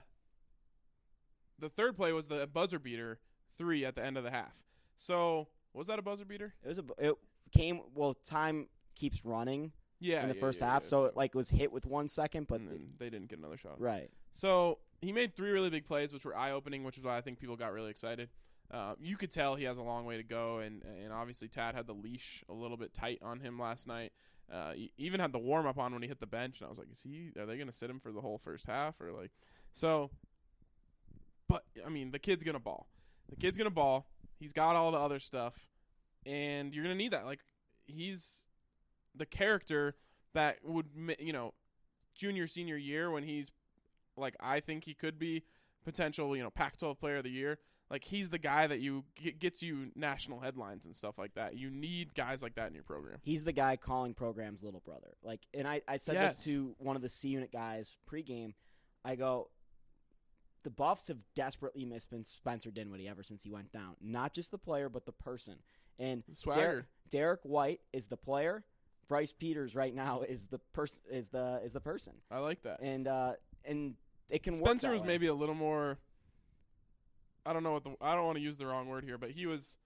[1.59, 3.19] the third play was the buzzer beater
[3.57, 4.55] three at the end of the half.
[4.95, 6.53] So was that a buzzer beater?
[6.63, 7.15] It was a it
[7.51, 8.13] came well.
[8.25, 11.35] Time keeps running Yeah, in the yeah, first yeah, half, yeah, so so- it like
[11.35, 13.79] was hit with one second, but then they didn't get another shot.
[13.79, 14.09] right.
[14.33, 17.21] So he made three really big plays, which were eye opening, which is why I
[17.21, 18.29] think people got really excited.
[18.71, 21.75] Uh, you could tell he has a long way to go, and and obviously Tad
[21.75, 24.11] had the leash a little bit tight on him last night.
[24.51, 26.69] Uh, he even had the warm up on when he hit the bench, and I
[26.69, 27.31] was like, is he?
[27.39, 29.31] Are they going to sit him for the whole first half, or like?
[29.73, 30.11] So,
[31.47, 32.87] but I mean, the kid's gonna ball.
[33.29, 34.07] The kid's gonna ball.
[34.39, 35.67] He's got all the other stuff,
[36.25, 37.25] and you're gonna need that.
[37.25, 37.39] Like
[37.87, 38.45] he's
[39.15, 39.95] the character
[40.33, 40.87] that would,
[41.19, 41.53] you know,
[42.15, 43.51] junior senior year when he's
[44.17, 45.43] like I think he could be
[45.83, 47.59] potential, you know, Pac-12 player of the year.
[47.89, 49.03] Like he's the guy that you
[49.39, 51.55] gets you national headlines and stuff like that.
[51.55, 53.19] You need guys like that in your program.
[53.21, 55.15] He's the guy calling programs little brother.
[55.23, 56.35] Like, and I, I said Yes.
[56.35, 58.53] this to one of the C unit guys pregame.
[59.03, 59.51] I go,
[60.65, 63.95] the Buffs have desperately missed Spencer Dinwiddie ever since he went down.
[64.01, 65.55] Not just the player, but the person.
[65.97, 66.23] And.
[66.53, 68.65] Derek, Derek White is the player.
[69.07, 72.13] Bryce Peters right now is the person is the is the person.
[72.31, 72.79] I like that.
[72.81, 73.93] And uh and
[74.29, 74.65] it can work.
[74.65, 75.07] Spencer was way.
[75.07, 75.99] maybe a little more.
[77.45, 79.29] I don't know what the I don't want to use the wrong word here, but
[79.31, 79.77] he was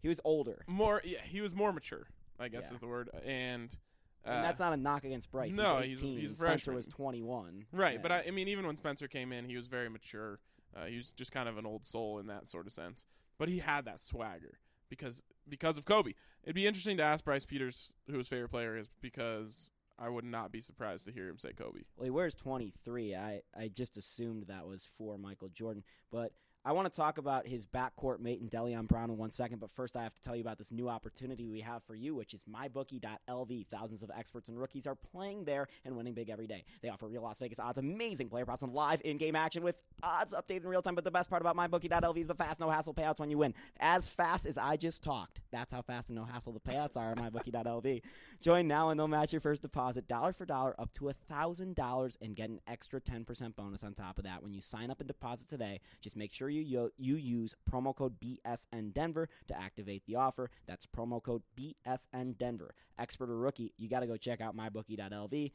[0.00, 0.64] he was older.
[0.68, 1.02] more.
[1.04, 2.06] Yeah, he was more mature.
[2.38, 2.74] I guess Yeah.
[2.74, 3.10] is the word.
[3.24, 3.76] And,
[4.24, 5.54] and that's not a knock against Bryce.
[5.54, 6.18] no, he's, he's 18.
[6.18, 7.66] he's a Spencer was 21.
[7.72, 7.98] Right, Yeah.
[8.02, 10.38] but I, I mean, even when Spencer came in, he was very mature.
[10.76, 13.04] Uh, he was just kind of an old soul in that sort of sense.
[13.38, 14.58] But he had that swagger
[14.88, 16.12] because because of Kobe.
[16.44, 20.24] It'd be interesting to ask Bryce Peters who his favorite player is because I would
[20.24, 21.80] not be surprised to hear him say Kobe.
[21.96, 23.14] Well, he wears 23.
[23.14, 25.82] I, I just assumed that was for Michael Jordan.
[26.10, 26.32] But
[26.64, 29.58] I want to talk about his backcourt mate in Deleon Brown in one second.
[29.58, 32.14] But first, I have to tell you about this new opportunity we have for you,
[32.14, 33.66] which is mybookie.lv.
[33.66, 36.64] Thousands of experts and rookies are playing there and winning big every day.
[36.80, 39.74] They offer real Las Vegas odds, amazing player props, and live in game action with
[40.04, 40.94] odds updated in real time.
[40.94, 43.54] But the best part about mybookie.lv is the fast, no hassle payouts when you win.
[43.80, 45.40] As fast as I just talked.
[45.50, 48.02] That's how fast and no hassle the payouts are at mybookie.lv.
[48.40, 52.36] Join now and they'll match your first deposit dollar for dollar up to $1,000 and
[52.36, 55.48] get an extra 10% bonus on top of that when you sign up and deposit
[55.48, 55.80] today.
[56.00, 60.50] Just make sure you yo- you use promo code BSN Denver to activate the offer.
[60.66, 62.74] That's promo code BSN Denver.
[62.98, 65.52] Expert or rookie, you got to go check out mybookie.lv.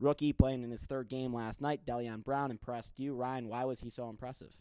[0.00, 3.14] Rookie playing in his third game last night, Deleon Brown impressed you.
[3.14, 4.56] Ryan, why was he so impressive?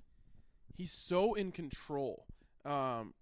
[0.76, 2.26] He's so in control.
[2.66, 3.14] Um,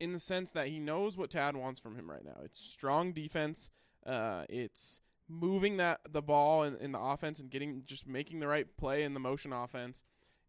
[0.00, 2.36] in the sense that he knows what Tad wants from him right now.
[2.44, 3.70] It's strong defense.
[4.06, 8.48] Uh, it's moving that the ball in, in the offense and getting just making the
[8.48, 10.04] right play in the motion offense.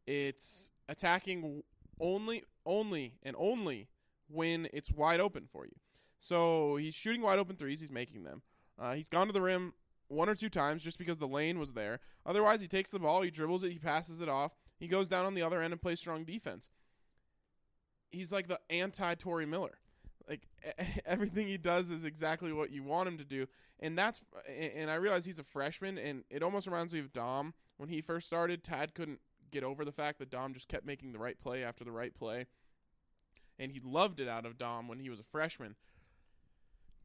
[0.08, 1.64] It's attacking
[2.02, 3.88] only, only, and only
[4.28, 5.76] when it's wide open for you.
[6.20, 7.80] So he's shooting wide open threes.
[7.80, 8.42] He's making them.
[8.78, 9.74] Uh, he's gone to the rim
[10.08, 12.00] one or two times just because the lane was there.
[12.26, 14.52] Otherwise, he takes the ball, he dribbles it, he passes it off.
[14.78, 16.70] He goes down on the other end and plays strong defense.
[18.12, 19.78] He's like the anti Tory Miller.
[20.28, 20.48] Like
[21.06, 23.48] everything he does is exactly what you want him to do,
[23.80, 27.54] and that's and I realize he's a freshman, and it almost reminds me of Dom
[27.78, 28.64] when he first started.
[28.64, 29.20] Tad couldn't
[29.52, 32.14] get over the fact that Dom just kept making the right play after the right
[32.14, 32.46] play,
[33.58, 35.76] and he loved it out of Dom when he was a freshman.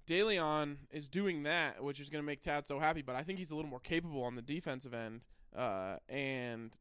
[0.07, 3.01] DeLeon is doing that, which is going to make Tad so happy.
[3.03, 5.23] But I think he's a little more capable on the defensive end,
[5.57, 6.77] uh, and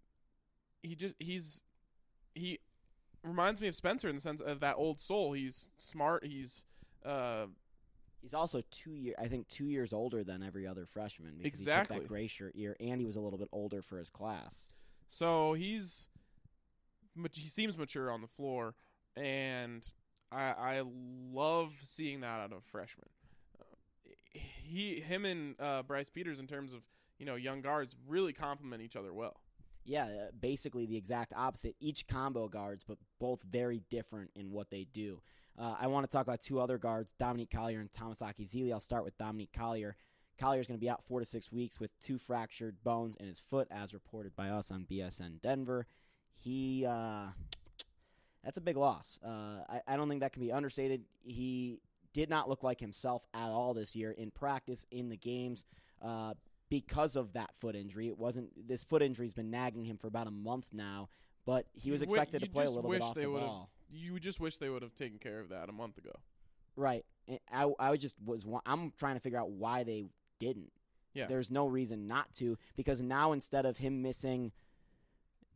[0.82, 1.63] he just he's
[2.36, 2.60] he
[3.23, 5.34] reminds me of Spencer in the sense of that old soul.
[5.34, 6.26] He's smart.
[6.26, 6.65] He's
[7.06, 7.45] uh,
[8.23, 11.63] He's also two year, I think, two years older than every other freshman because he
[11.65, 11.97] Exactly.
[11.97, 14.71] took that gray shirt year, and he was a little bit older for his class.
[15.13, 16.08] So he's
[17.34, 18.73] he seems mature on the floor,
[19.15, 19.86] and
[20.32, 20.84] I I
[21.32, 23.10] love seeing that out of a freshman.
[23.60, 23.76] Uh,
[24.34, 26.82] he him and uh, Bryce Peters in terms of
[27.19, 29.39] you know young guards really complement each other well.
[29.86, 31.76] Yeah, uh, basically the exact opposite.
[31.80, 35.21] Each combo guards, but both very different in what they do.
[35.60, 38.73] Uh, I want to talk about two other guards, Dominique Collier and Thomas Akyazili.
[38.73, 39.95] I'll start with Dominique Collier.
[40.39, 43.39] Collier's going to be out four to six weeks with two fractured bones in his
[43.39, 45.86] foot, as reported by us on BSN Denver.
[46.34, 47.28] He, uh,
[48.43, 49.19] that's a big loss.
[49.26, 51.04] Uh, I, I don't think that can be understated.
[51.24, 51.80] He
[52.13, 55.65] did not look like himself at all this year in practice, in the games,
[56.02, 56.34] uh,
[56.69, 58.08] because of that foot injury.
[58.08, 61.10] It wasn't this foot injury's been nagging him for about a month now,
[61.46, 63.69] but he was You expected to play a little bit off they the ball.
[63.91, 66.13] You just wish they would have taken care of that a month ago.
[66.76, 67.06] Right.
[67.52, 70.06] I I was just was I'm trying to figure out why they
[70.43, 70.71] didn't.
[71.13, 71.27] Yeah.
[71.27, 74.51] There's no reason not to because now instead of him missing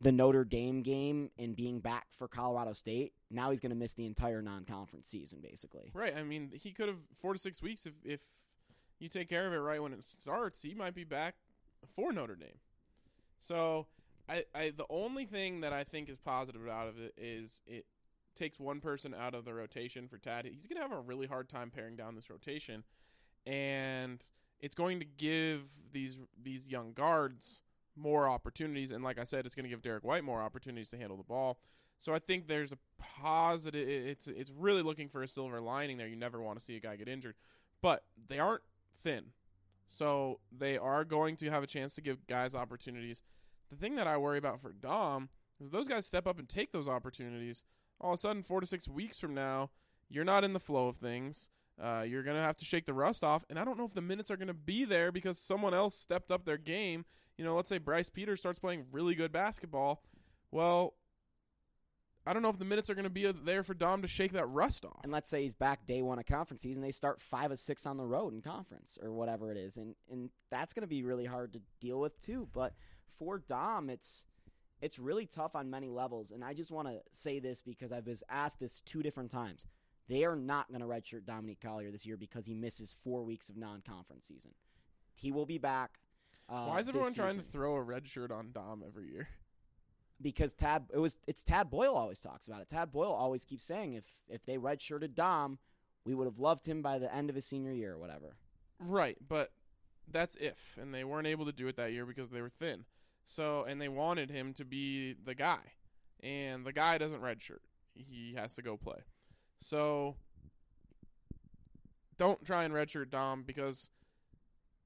[0.00, 3.94] the Notre Dame game and being back for Colorado State, now he's going to miss
[3.94, 5.90] the entire non-conference season basically.
[5.92, 6.16] Right.
[6.16, 8.20] I mean, he could have four to six weeks if if
[8.98, 10.62] you take care of it right when it starts.
[10.62, 11.34] He might be back
[11.94, 12.60] for Notre Dame.
[13.38, 13.86] So,
[14.28, 17.86] I, I the only thing that I think is positive out of it is it
[18.34, 20.46] takes one person out of the rotation for Tad.
[20.46, 22.84] He's gonna have a really hard time paring down this rotation,
[23.46, 24.22] and
[24.60, 27.62] it's going to give these these young guards
[27.96, 28.90] more opportunities.
[28.90, 31.24] And like I said, it's going to give Derrick White more opportunities to handle the
[31.24, 31.58] ball.
[31.98, 33.88] So I think there's a positive.
[33.88, 36.06] It's it's really looking for a silver lining there.
[36.06, 37.34] You never want to see a guy get injured,
[37.82, 38.62] but they aren't
[38.96, 39.26] thin,
[39.88, 43.22] so they are going to have a chance to give guys opportunities.
[43.70, 45.28] The thing that I worry about for Dom
[45.60, 47.64] is those guys step up and take those opportunities.
[48.00, 49.70] All of a sudden, four to six weeks from now,
[50.08, 51.48] you're not in the flow of things.
[51.80, 54.02] Uh, you're gonna have to shake the rust off, and I don't know if the
[54.02, 57.04] minutes are gonna be there because someone else stepped up their game.
[57.36, 60.02] You know, let's say Bryce Peters starts playing really good basketball.
[60.50, 60.94] Well,
[62.28, 64.32] I don't know if the minutes are going to be there for Dom to shake
[64.32, 65.00] that rust off.
[65.02, 67.86] And let's say he's back day one of conference season, they start five of six
[67.86, 71.02] on the road in conference or whatever it is, and and that's going to be
[71.02, 72.46] really hard to deal with too.
[72.52, 72.74] But
[73.16, 74.26] for Dom, it's
[74.82, 78.04] it's really tough on many levels, and I just want to say this because I've
[78.04, 79.64] been asked this two different times.
[80.08, 83.48] They are not going to redshirt Dominique Collier this year because he misses four weeks
[83.48, 84.52] of non-conference season.
[85.14, 85.98] He will be back.
[86.48, 89.28] Uh, Why is everyone trying to throw a red shirt on Dom every year?
[90.20, 92.68] because Tad it was it's Tad Boyle always talks about it.
[92.68, 95.58] Tad Boyle always keeps saying if if they redshirted Dom,
[96.04, 98.36] we would have loved him by the end of his senior year or whatever.
[98.80, 99.52] Right, but
[100.10, 102.84] that's if, and they weren't able to do it that year because they were thin.
[103.24, 105.58] So, and they wanted him to be the guy,
[106.22, 107.60] and the guy doesn't redshirt;
[107.94, 109.00] he has to go play.
[109.58, 110.16] So,
[112.16, 113.90] don't try and redshirt Dom because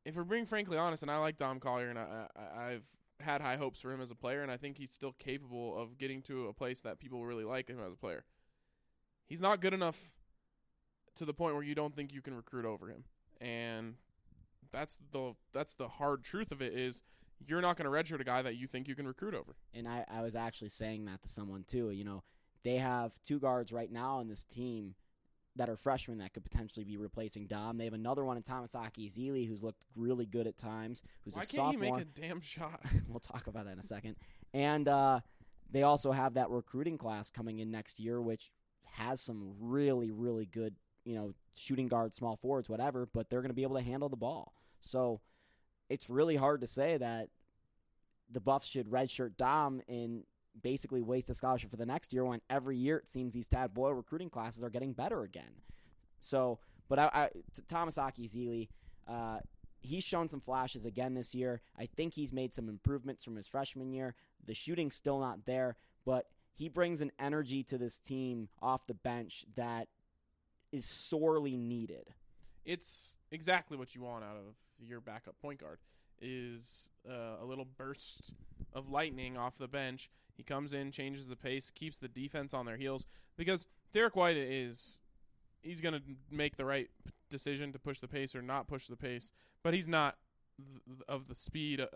[0.04, 2.84] if we're being frankly honest, and I like Dom Collier, and I, I, I've
[3.20, 5.98] had high hopes for him as a player, and I think he's still capable of
[5.98, 8.24] getting to a place that people really like him as a player.
[9.26, 10.12] He's not good enough
[11.16, 13.04] to the point where you don't think you can recruit over him,
[13.40, 13.94] and
[14.72, 17.02] that's the that's the hard truth of it is
[17.46, 19.56] you're not going to redshirt a guy that you think you can recruit over.
[19.74, 21.90] And I, I was actually saying that to someone too.
[21.90, 22.22] You know,
[22.64, 24.94] they have two guards right now on this team
[25.56, 27.76] that are freshmen that could potentially be replacing Dom.
[27.76, 31.42] They have another one in Thomas Akyazili who's looked really good at times, who's Why
[31.42, 31.84] a can't sophomore.
[31.84, 32.80] he make a damn shot?
[33.08, 34.16] we'll talk about that in a second.
[34.54, 35.20] And uh,
[35.70, 38.50] they also have that recruiting class coming in next year, which
[38.92, 43.06] has some really, really good, you know, shooting guards, small forwards, whatever.
[43.12, 44.54] But they're going to be able to handle the ball.
[44.80, 45.20] So
[45.90, 47.28] it's really hard to say that
[48.30, 50.24] the Buffs should redshirt Dom and
[50.60, 53.72] basically waste a scholarship for the next year when every year it seems these Tad
[53.72, 55.62] Boyle recruiting classes are getting better again.
[56.20, 57.30] So, but I, I
[57.70, 58.68] Akyazili,
[59.08, 59.38] uh,
[59.80, 61.60] he's shown some flashes again this year.
[61.78, 64.14] I think he's made some improvements from his freshman year.
[64.46, 68.94] The shooting's still not there, but he brings an energy to this team off the
[68.94, 69.88] bench that
[70.70, 72.08] is sorely needed.
[72.64, 75.78] it's exactly what you want out of your backup point guard
[76.22, 78.32] is uh, a little burst
[78.72, 80.10] of lightning off the bench.
[80.34, 83.06] He comes in, changes the pace, keeps the defense on their heels
[83.36, 85.00] because Derrick White is
[85.62, 86.88] he's going to make the right
[87.28, 89.32] decision to push the pace or not push the pace,
[89.62, 90.16] but he's not
[90.58, 91.86] th- of the speed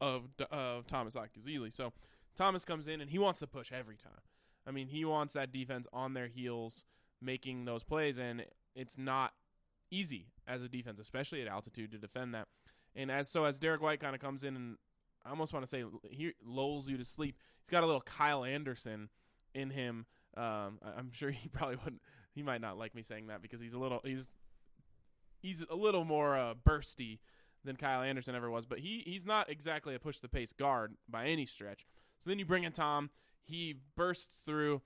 [0.00, 1.72] of of Thomas Akyazili.
[1.72, 1.92] So
[2.36, 4.12] Thomas comes in and he wants to push every time.
[4.66, 6.84] I mean, he wants that defense on their heels
[7.20, 8.44] making those plays and
[8.74, 9.32] it's not
[9.90, 12.48] easy as a defense, especially at altitude, to defend that.
[12.96, 14.76] And as so as Derrick White kind of comes in and
[15.24, 17.36] I almost want to say he lulls you to sleep.
[17.60, 19.08] He's got a little Kyle Anderson
[19.54, 20.06] in him.
[20.36, 22.02] Um, I'm sure he probably wouldn't.
[22.34, 24.24] He might not like me saying that because he's a little he's
[25.40, 27.20] he's a little more uh, bursty
[27.64, 28.66] than Kyle Anderson ever was.
[28.66, 31.86] But he he's not exactly a push the pace guard by any stretch.
[32.22, 33.10] So then you bring in Tom.
[33.46, 34.82] He bursts through,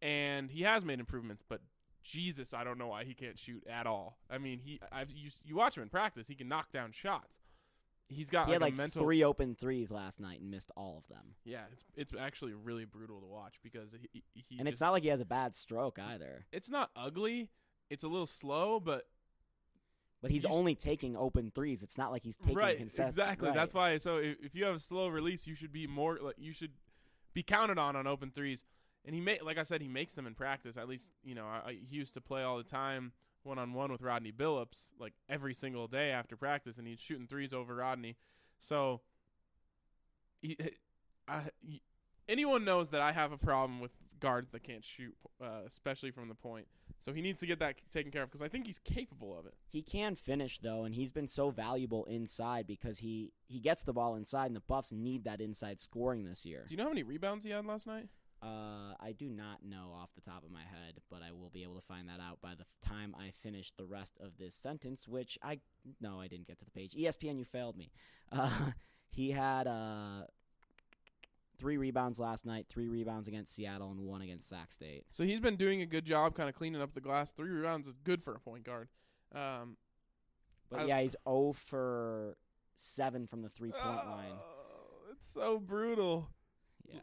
[0.00, 1.44] and he has made improvements.
[1.48, 1.60] But
[2.02, 4.18] Jesus, I don't know why he can't shoot at all.
[4.30, 7.40] I mean, he I've you, you watch him in practice, he can knock down shots.
[8.10, 10.96] He's got He like, had like mental three open threes last night and missed all
[10.96, 11.34] of them.
[11.44, 15.02] Yeah, it's it's actually really brutal to watch because he, he And it's not like
[15.02, 16.46] he has a bad stroke either.
[16.52, 17.50] it's not ugly.
[17.90, 19.06] It's a little slow, but
[20.22, 21.82] But he's You s- only taking open threes.
[21.82, 23.48] It's not like he's taking right, exactly.
[23.48, 23.54] right.
[23.54, 23.98] That's why.
[23.98, 26.72] So if, if you have a slow release, you should be more like you should
[27.34, 28.64] be counted on on open threes.
[29.04, 30.76] And he made like I said, he makes them in practice.
[30.76, 33.72] At least you know I, I, he used to play all the time one on
[33.72, 37.74] one with Rodney Billups, like every single day after practice, and he's shooting threes over
[37.74, 38.16] Rodney.
[38.58, 39.00] So
[40.42, 40.56] he,
[41.26, 41.82] I, he-
[42.28, 46.28] anyone knows that I have a problem with guards that can't shoot, uh, especially from
[46.28, 46.66] the point.
[47.00, 49.46] So he needs to get that taken care of because I think he's capable of
[49.46, 49.54] it.
[49.70, 53.92] He can finish though, and he's been so valuable inside because he he gets the
[53.92, 56.64] ball inside, and the Buffs need that inside scoring this year.
[56.66, 58.08] Do you know how many rebounds he had last night?
[58.42, 61.64] Uh, I do not know off the top of my head, but I will be
[61.64, 65.08] able to find that out by the time I finish the rest of this sentence.
[65.08, 65.58] Which I
[66.00, 66.94] no, I didn't get to the page.
[66.94, 67.90] ESPN, you failed me.
[68.30, 68.50] Uh,
[69.10, 70.24] he had uh
[71.56, 75.04] three rebounds last night, three rebounds against Seattle, and one against Sac State.
[75.10, 77.32] So he's been doing a good job kind of cleaning up the glass.
[77.32, 78.88] Three rebounds is good for a point guard.
[79.34, 79.76] Um,
[80.70, 82.36] But I- yeah, he's 0 for
[82.74, 84.32] seven from the three point line.
[84.38, 86.28] oh, it's so brutal.
[86.86, 87.00] Yeah.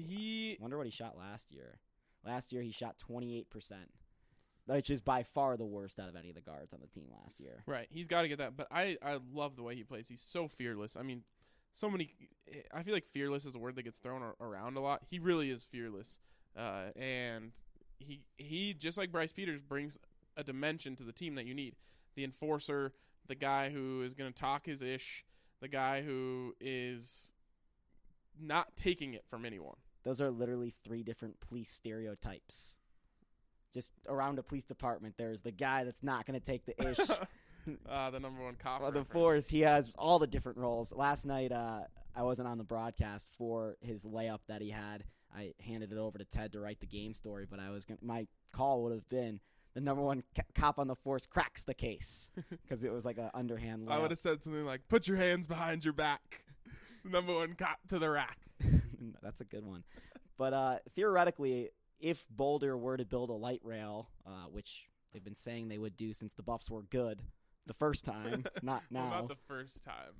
[0.00, 1.78] He Wonder what he shot last year.
[2.24, 3.46] Last year he shot 28%,
[4.66, 7.06] which is by far the worst out of any of the guards on the team
[7.22, 7.62] last year.
[7.66, 7.88] right.
[7.90, 8.56] He's got to get that.
[8.56, 10.08] But I I love the way he plays.
[10.08, 10.96] He's so fearless.
[10.96, 11.22] I mean,
[11.72, 12.14] so many.
[12.74, 15.02] I feel like fearless is a word that gets thrown around a lot.
[15.08, 16.18] He really is fearless.
[16.56, 17.52] Uh, and
[17.98, 19.98] he he just like Bryce Peters brings
[20.36, 21.76] a dimension to the team that you need.
[22.16, 22.92] The enforcer,
[23.28, 25.24] the guy who is going to talk his ish,
[25.60, 27.32] the guy who is
[28.40, 29.76] not taking it from anyone.
[30.04, 32.76] Those are literally three different police stereotypes.
[33.72, 36.98] Just around a police department, there's the guy that's not going to take the ish.
[37.88, 38.82] uh, the number one cop.
[38.82, 40.92] Well, the force, he has all the different roles.
[40.92, 41.82] Last night, uh,
[42.16, 45.04] I wasn't on the broadcast for his layup that he had.
[45.34, 48.00] I handed it over to Ted to write the game story, but I was gonna,
[48.02, 49.38] my call would have been
[49.74, 50.24] the number one
[50.54, 53.92] cop on the force cracks the case because it was like an underhand layup.
[53.92, 56.42] I would have said something like, "Put your hands behind your back."
[57.04, 58.38] Number one cop to the rack.
[59.22, 59.84] That's a good one.
[60.36, 65.34] But uh, theoretically, if Boulder were to build a light rail, uh, which they've been
[65.34, 67.22] saying they would do since the Buffs were good
[67.66, 70.14] the first time, not Well, now, not the first time.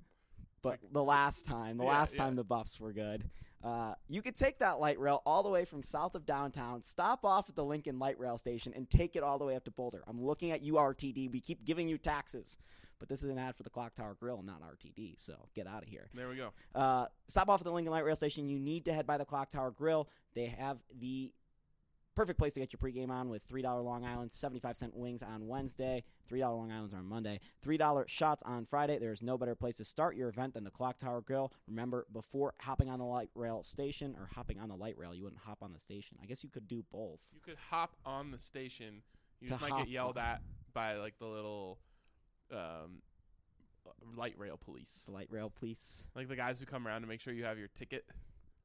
[0.63, 2.25] but the last time, the Yeah, last yeah.
[2.25, 3.25] time the Buffs were good.
[3.63, 7.25] Uh, you could take that light rail all the way from south of downtown, stop
[7.25, 9.71] off at the Lincoln Light Rail Station, and take it all the way up to
[9.71, 10.03] Boulder.
[10.07, 11.31] I'm looking at you, RTD.
[11.31, 12.57] We keep giving you taxes,
[12.99, 15.21] but this is an ad for the Clock Tower Grill, not RTD.
[15.21, 16.09] So get out of here.
[16.15, 16.53] There we go.
[16.75, 18.49] Uh, stop off at the Lincoln Light Rail Station.
[18.49, 20.09] You need to head by the Clock Tower Grill.
[20.35, 21.31] They have the
[22.21, 25.49] perfect place to get your pregame on with $3 Long Island, 75 cent wings on
[25.49, 28.99] Wednesday, $3 Long Islands on Monday, $3 shots on Friday.
[28.99, 31.51] There's no better place to start your event than the Clock Tower Grill.
[31.67, 35.23] Remember, before hopping on the light rail station or hopping on the light rail, you
[35.25, 36.19] wouldn't hop on the station.
[36.23, 37.21] I guess you could do both.
[37.33, 39.01] You could hop on the station.
[39.41, 40.25] You just might get yelled on.
[40.25, 40.43] at
[40.75, 41.79] by like the little
[42.53, 43.01] um,
[44.15, 46.07] light rail police, The light rail, police.
[46.15, 48.05] like the guys who come around to make sure you have your ticket.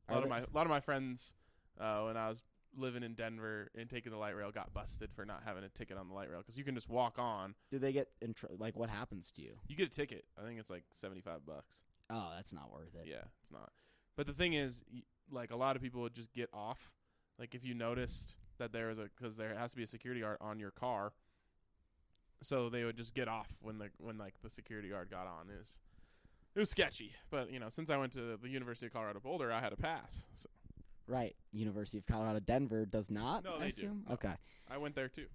[0.10, 1.34] A lot of my a lot of my friends
[1.80, 2.44] uh, when I was
[2.78, 5.98] living in Denver and taking the light rail got busted for not having a ticket
[5.98, 7.56] on the light rail because you can just walk on.
[7.72, 9.54] Do they get in tr- like what happens to you?
[9.68, 10.26] You get a ticket.
[10.42, 11.84] I think it's like seventy five bucks.
[12.10, 13.08] Oh, that's not worth it.
[13.08, 13.72] Yeah, it's not.
[14.16, 15.02] But the thing is, y-
[15.32, 16.92] like a lot of people would just get off.
[17.40, 20.22] Like if you noticed that there was a because there has to be a security
[20.22, 21.12] guard on your car,
[22.42, 25.50] so they would just get off when the when like the security guard got on.
[25.50, 25.80] It was
[26.56, 27.14] it was sketchy.
[27.30, 29.78] But you know, since I went to the University of Colorado Boulder, I had a
[29.78, 30.28] pass.
[30.36, 30.48] So
[31.08, 31.36] Right.
[31.52, 33.44] University of Colorado Denver does not.
[33.44, 33.68] No, I they do.
[33.70, 34.04] assume?
[34.08, 34.14] No.
[34.16, 34.34] Okay.
[34.70, 35.28] I went there too.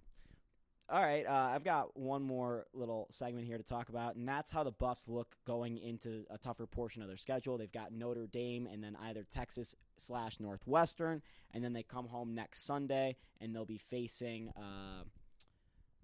[0.92, 4.50] All right, uh, I've got one more little segment here to talk about, and that's
[4.50, 7.56] how the Buffs look going into a tougher portion of their schedule.
[7.56, 12.34] They've got Notre Dame and then either Texas slash Northwestern, and then they come home
[12.34, 15.04] next Sunday and they'll be facing uh,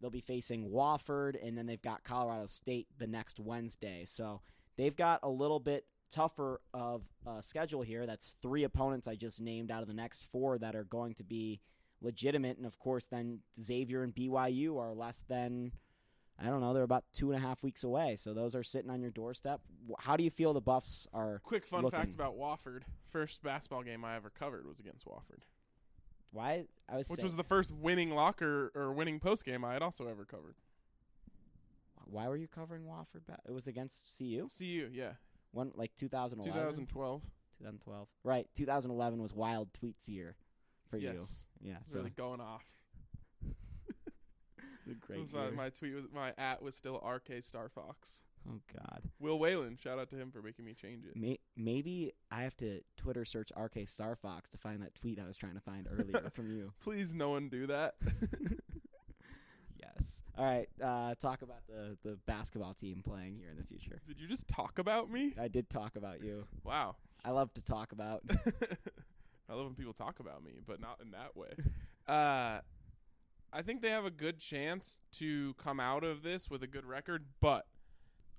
[0.01, 4.05] they'll be facing Wofford, and then they've got Colorado State the next Wednesday.
[4.05, 4.41] So
[4.77, 8.07] they've got a little bit tougher of a schedule here.
[8.07, 11.25] That's three opponents I just named out of the next four that are going to
[11.25, 11.61] be
[12.01, 12.57] legitimate.
[12.59, 15.73] And of course, then Xavier and BYU are less than,
[16.41, 18.17] I don't know, they're about two and a half weeks away.
[18.17, 19.61] So those are sitting on your doorstep.
[19.99, 21.41] How do you feel the Buffs are?
[21.45, 21.99] Quick fun looking.
[21.99, 25.41] fact about Wofford: first basketball game I ever covered was against Wofford,
[26.33, 29.73] Why I was which saying- was the first winning locker or winning post game I
[29.73, 30.55] had also ever covered.
[32.05, 33.23] why were you covering Wofford?
[33.47, 34.49] It was against CU.
[34.59, 35.15] CU, yeah,
[35.57, 37.23] One like 2011, 2012.
[37.61, 38.09] 2012.
[38.25, 40.37] Right, 2011 was Wild Tweets year
[40.91, 41.13] for you.
[41.15, 41.71] Yes, you.
[41.71, 42.63] Yeah, so really going off.
[44.87, 45.51] it's a great It was, uh, year.
[45.53, 48.23] my tweet was my at was still RK Star Fox.
[48.49, 49.03] oh God.
[49.19, 51.17] Will Whalen, shout out to him for making me change it.
[51.17, 55.27] May- maybe I have to Twitter search RK Star Fox to find that tweet I
[55.27, 56.73] was trying to find earlier from you.
[56.81, 57.95] Please, no one do that.
[60.07, 60.23] Yes.
[60.39, 60.69] All right.
[60.83, 64.01] Uh, talk about the the basketball team playing here in the future.
[64.07, 65.35] Did you just talk about me?
[65.41, 66.47] I did talk about you.
[66.65, 66.97] Wow.
[67.25, 68.23] I love to talk about.
[69.49, 71.51] I love when people talk about me, but not in that way.
[72.09, 72.61] Uh,
[73.53, 76.87] I think they have a good chance to come out of this with a good
[76.87, 77.67] record, but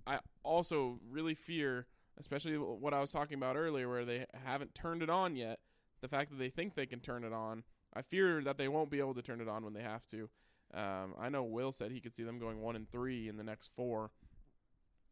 [0.06, 1.86] I also really fear,
[2.18, 5.60] especially what I was talking about earlier, where they haven't turned it on yet.
[6.00, 7.64] The fact that they think they can turn it on,
[7.94, 10.30] I fear that they won't be able to turn it on when they have to.
[10.74, 13.44] Um, I know Will said he could see them going one and three in the
[13.44, 14.12] next four.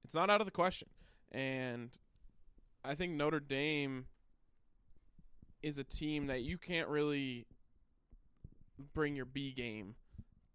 [0.03, 0.89] It's not out of the question,
[1.31, 1.89] and
[2.83, 4.05] I think Notre Dame
[5.63, 7.47] is a team that you can't really
[8.93, 9.95] bring your B game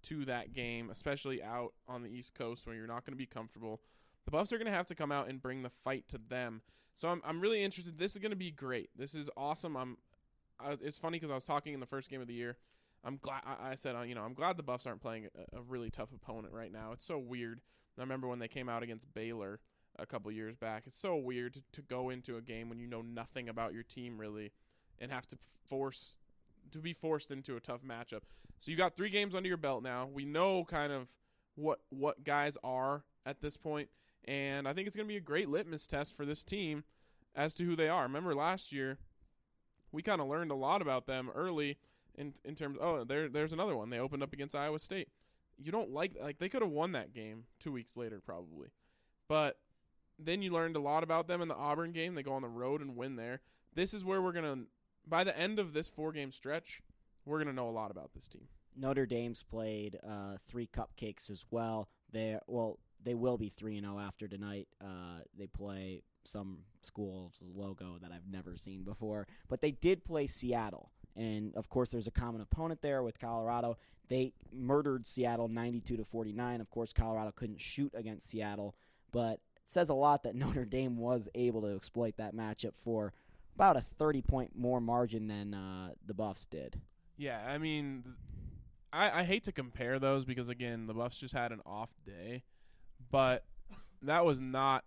[0.03, 3.27] to that game, especially out on the East Coast where you're not going to be
[3.27, 3.81] comfortable.
[4.25, 6.63] The Buffs are going to have to come out and bring the fight to them.
[6.95, 7.99] So I'm I'm really interested.
[7.99, 8.91] This is going to be great.
[8.97, 9.77] This is awesome.
[9.77, 9.97] I'm.
[10.59, 12.57] I, it's funny because I was talking in the first game of the year.
[13.05, 13.43] I'm glad.
[13.47, 15.91] I, I said, uh, you know, I'm glad the Buffs aren't playing a, a really
[15.91, 16.93] tough opponent right now.
[16.93, 17.61] It's so weird.
[17.99, 19.61] I remember when they came out against Baylor
[19.99, 20.85] a couple years back.
[20.87, 23.83] It's so weird to, to go into a game when you know nothing about your
[23.83, 24.53] team really,
[24.99, 25.39] and have to
[25.69, 26.19] force
[26.73, 28.21] to be forced into a tough matchup.
[28.59, 30.09] So you got three games under your belt now.
[30.13, 31.09] We know kind of
[31.57, 33.89] what what guys are at this point,
[34.25, 36.85] and I think it's going to be a great litmus test for this team
[37.35, 38.03] as to who they are.
[38.03, 38.99] Remember last year,
[39.93, 41.79] we kind of learned a lot about them early
[42.17, 42.79] in in terms.
[42.81, 43.91] Oh, there there's another one.
[43.91, 45.09] They opened up against Iowa State.
[45.59, 48.69] You don't like like they could have won that game two weeks later probably,
[49.29, 49.59] but
[50.19, 52.15] then you learned a lot about them in the Auburn game.
[52.15, 53.41] They go on the road and win there.
[53.75, 54.65] This is where we're gonna
[55.07, 56.83] by the end of this four game stretch,
[57.25, 58.49] we're gonna know a lot about this team.
[58.77, 61.89] Notre Dame's played uh, three cupcakes as well.
[62.13, 64.69] They well, they will be three and zero after tonight.
[64.83, 70.27] Uh, they play some school's logo that I've never seen before, but they did play
[70.27, 73.77] Seattle, and of course, there's a common opponent there with Colorado.
[74.09, 76.61] They murdered Seattle 92 to 49.
[76.61, 78.75] Of course, Colorado couldn't shoot against Seattle,
[79.13, 83.13] but it says a lot that Notre Dame was able to exploit that matchup for
[83.55, 86.81] about a 30 point more margin than uh, the Buffs did.
[87.17, 88.05] Yeah, I mean,
[88.93, 92.43] I, I hate to compare those because again, the Buffs just had an off day,
[93.11, 93.45] but
[94.03, 94.85] that was not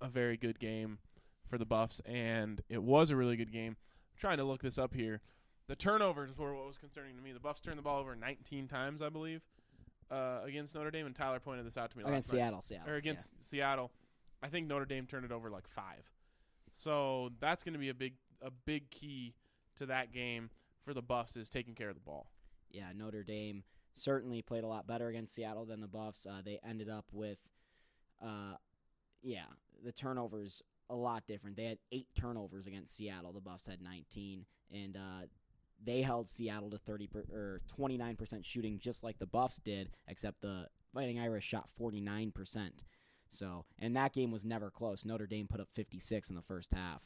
[0.00, 0.98] a very good game
[1.46, 3.76] for the Buffs, and it was a really good game.
[4.12, 5.20] I'm trying to look this up here.
[5.68, 7.32] The turnovers were what was concerning to me.
[7.32, 9.42] The Buffs turned the ball over 19 times, I believe,
[10.10, 12.38] uh, against Notre Dame, and Tyler pointed this out to me against night.
[12.38, 13.90] Seattle, Seattle, or against Seattle.
[14.42, 16.10] I think Notre Dame turned it over like five.
[16.72, 19.34] So that's going to be a big a big key
[19.76, 20.50] to that game
[20.84, 22.30] for the Buffs is taking care of the ball.
[22.70, 23.64] yeah, Notre Dame
[23.94, 26.26] certainly played a lot better against Seattle than the Buffs.
[26.26, 27.40] Uh, they ended up with,
[28.22, 28.54] uh,
[29.22, 29.46] yeah,
[29.84, 31.56] the turnovers a lot different.
[31.56, 33.32] They had eight turnovers against Seattle.
[33.32, 35.26] The Buffs had 19, and uh,
[35.84, 39.90] they held Seattle to 30 per, or 29 percent shooting, just like the Buffs did,
[40.08, 42.82] except the Fighting Irish shot 49 percent.
[43.28, 45.04] So, and that game was never close.
[45.04, 47.02] Notre Dame put up 56 in the first half.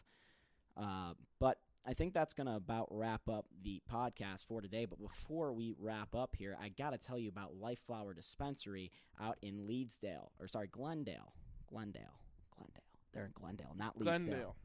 [0.77, 4.85] Uh, but I think that's going to about wrap up the podcast for today.
[4.85, 8.93] But before we wrap up here, I got to tell you about Life Flower Dispensary
[9.21, 11.35] out in Leetsdale, or sorry, Glendale.
[11.67, 12.21] Glendale.
[12.57, 12.83] Glendale.
[13.13, 14.05] They're in Glendale, not Leetsdale.
[14.05, 14.57] Glendale.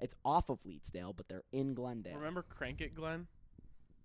[0.00, 2.16] It's off of Leetsdale, but they're in Glendale.
[2.16, 3.26] Remember Crank It Glenn?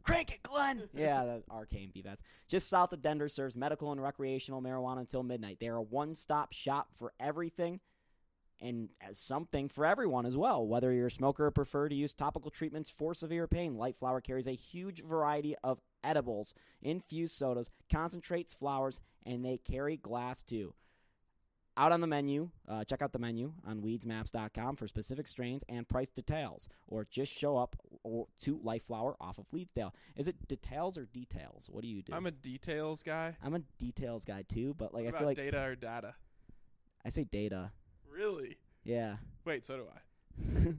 [0.03, 0.89] Crank it, Glenn!
[0.93, 5.57] yeah, the arcane that's just south of Denver serves medical and recreational marijuana until midnight.
[5.59, 7.79] They are a one-stop shop for everything
[8.61, 10.65] and as something for everyone as well.
[10.65, 14.21] Whether you're a smoker or prefer to use topical treatments for severe pain, Life Flower
[14.21, 20.73] carries a huge variety of edibles, infused sodas, concentrates, flowers, and they carry glass too.
[21.81, 25.89] Out on the menu, uh, check out the menu on weedsmaps.com for specific strains and
[25.89, 27.75] price details, or just show up
[28.41, 29.91] to Life Flower off of Leetsdale.
[30.15, 31.71] Is it details or details?
[31.71, 32.13] What do you do?
[32.13, 33.35] I'm a details guy.
[33.43, 36.13] I'm a details guy too, but like what I feel like data or data?
[37.03, 37.71] I say data.
[38.07, 38.57] Really?
[38.83, 40.73] Yeah, Wait, so do I.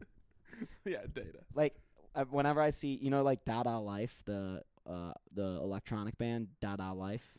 [0.84, 1.40] yeah, data.
[1.53, 1.74] like
[2.14, 6.92] uh, whenever I see you know like Dada Life, the uh the electronic band Dada
[6.92, 7.36] Life,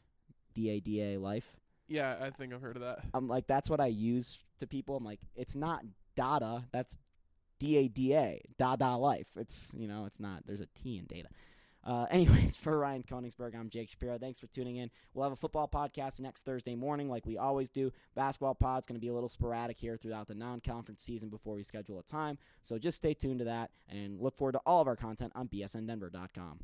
[0.53, 1.55] D A D A Life.
[1.87, 2.99] Yeah, I think I've heard of that.
[3.13, 4.95] I'm like that's what I use to people.
[4.95, 5.83] I'm like it's not
[6.15, 6.97] Dada, that's
[7.59, 9.29] D A D A Dada Life.
[9.35, 10.43] It's you know it's not.
[10.45, 11.29] There's a T in data.
[11.85, 14.17] Uh, anyways, for Ryan Koenigsberg, I'm Jake Shapiro.
[14.17, 14.89] Thanks for tuning in.
[15.13, 17.91] We'll have a football podcast next Thursday morning, like we always do.
[18.15, 21.63] Basketball pod's going to be a little sporadic here throughout the non-conference season before we
[21.63, 22.37] schedule a time.
[22.61, 25.47] So just stay tuned to that and look forward to all of our content on
[25.47, 26.59] bsndenver.com.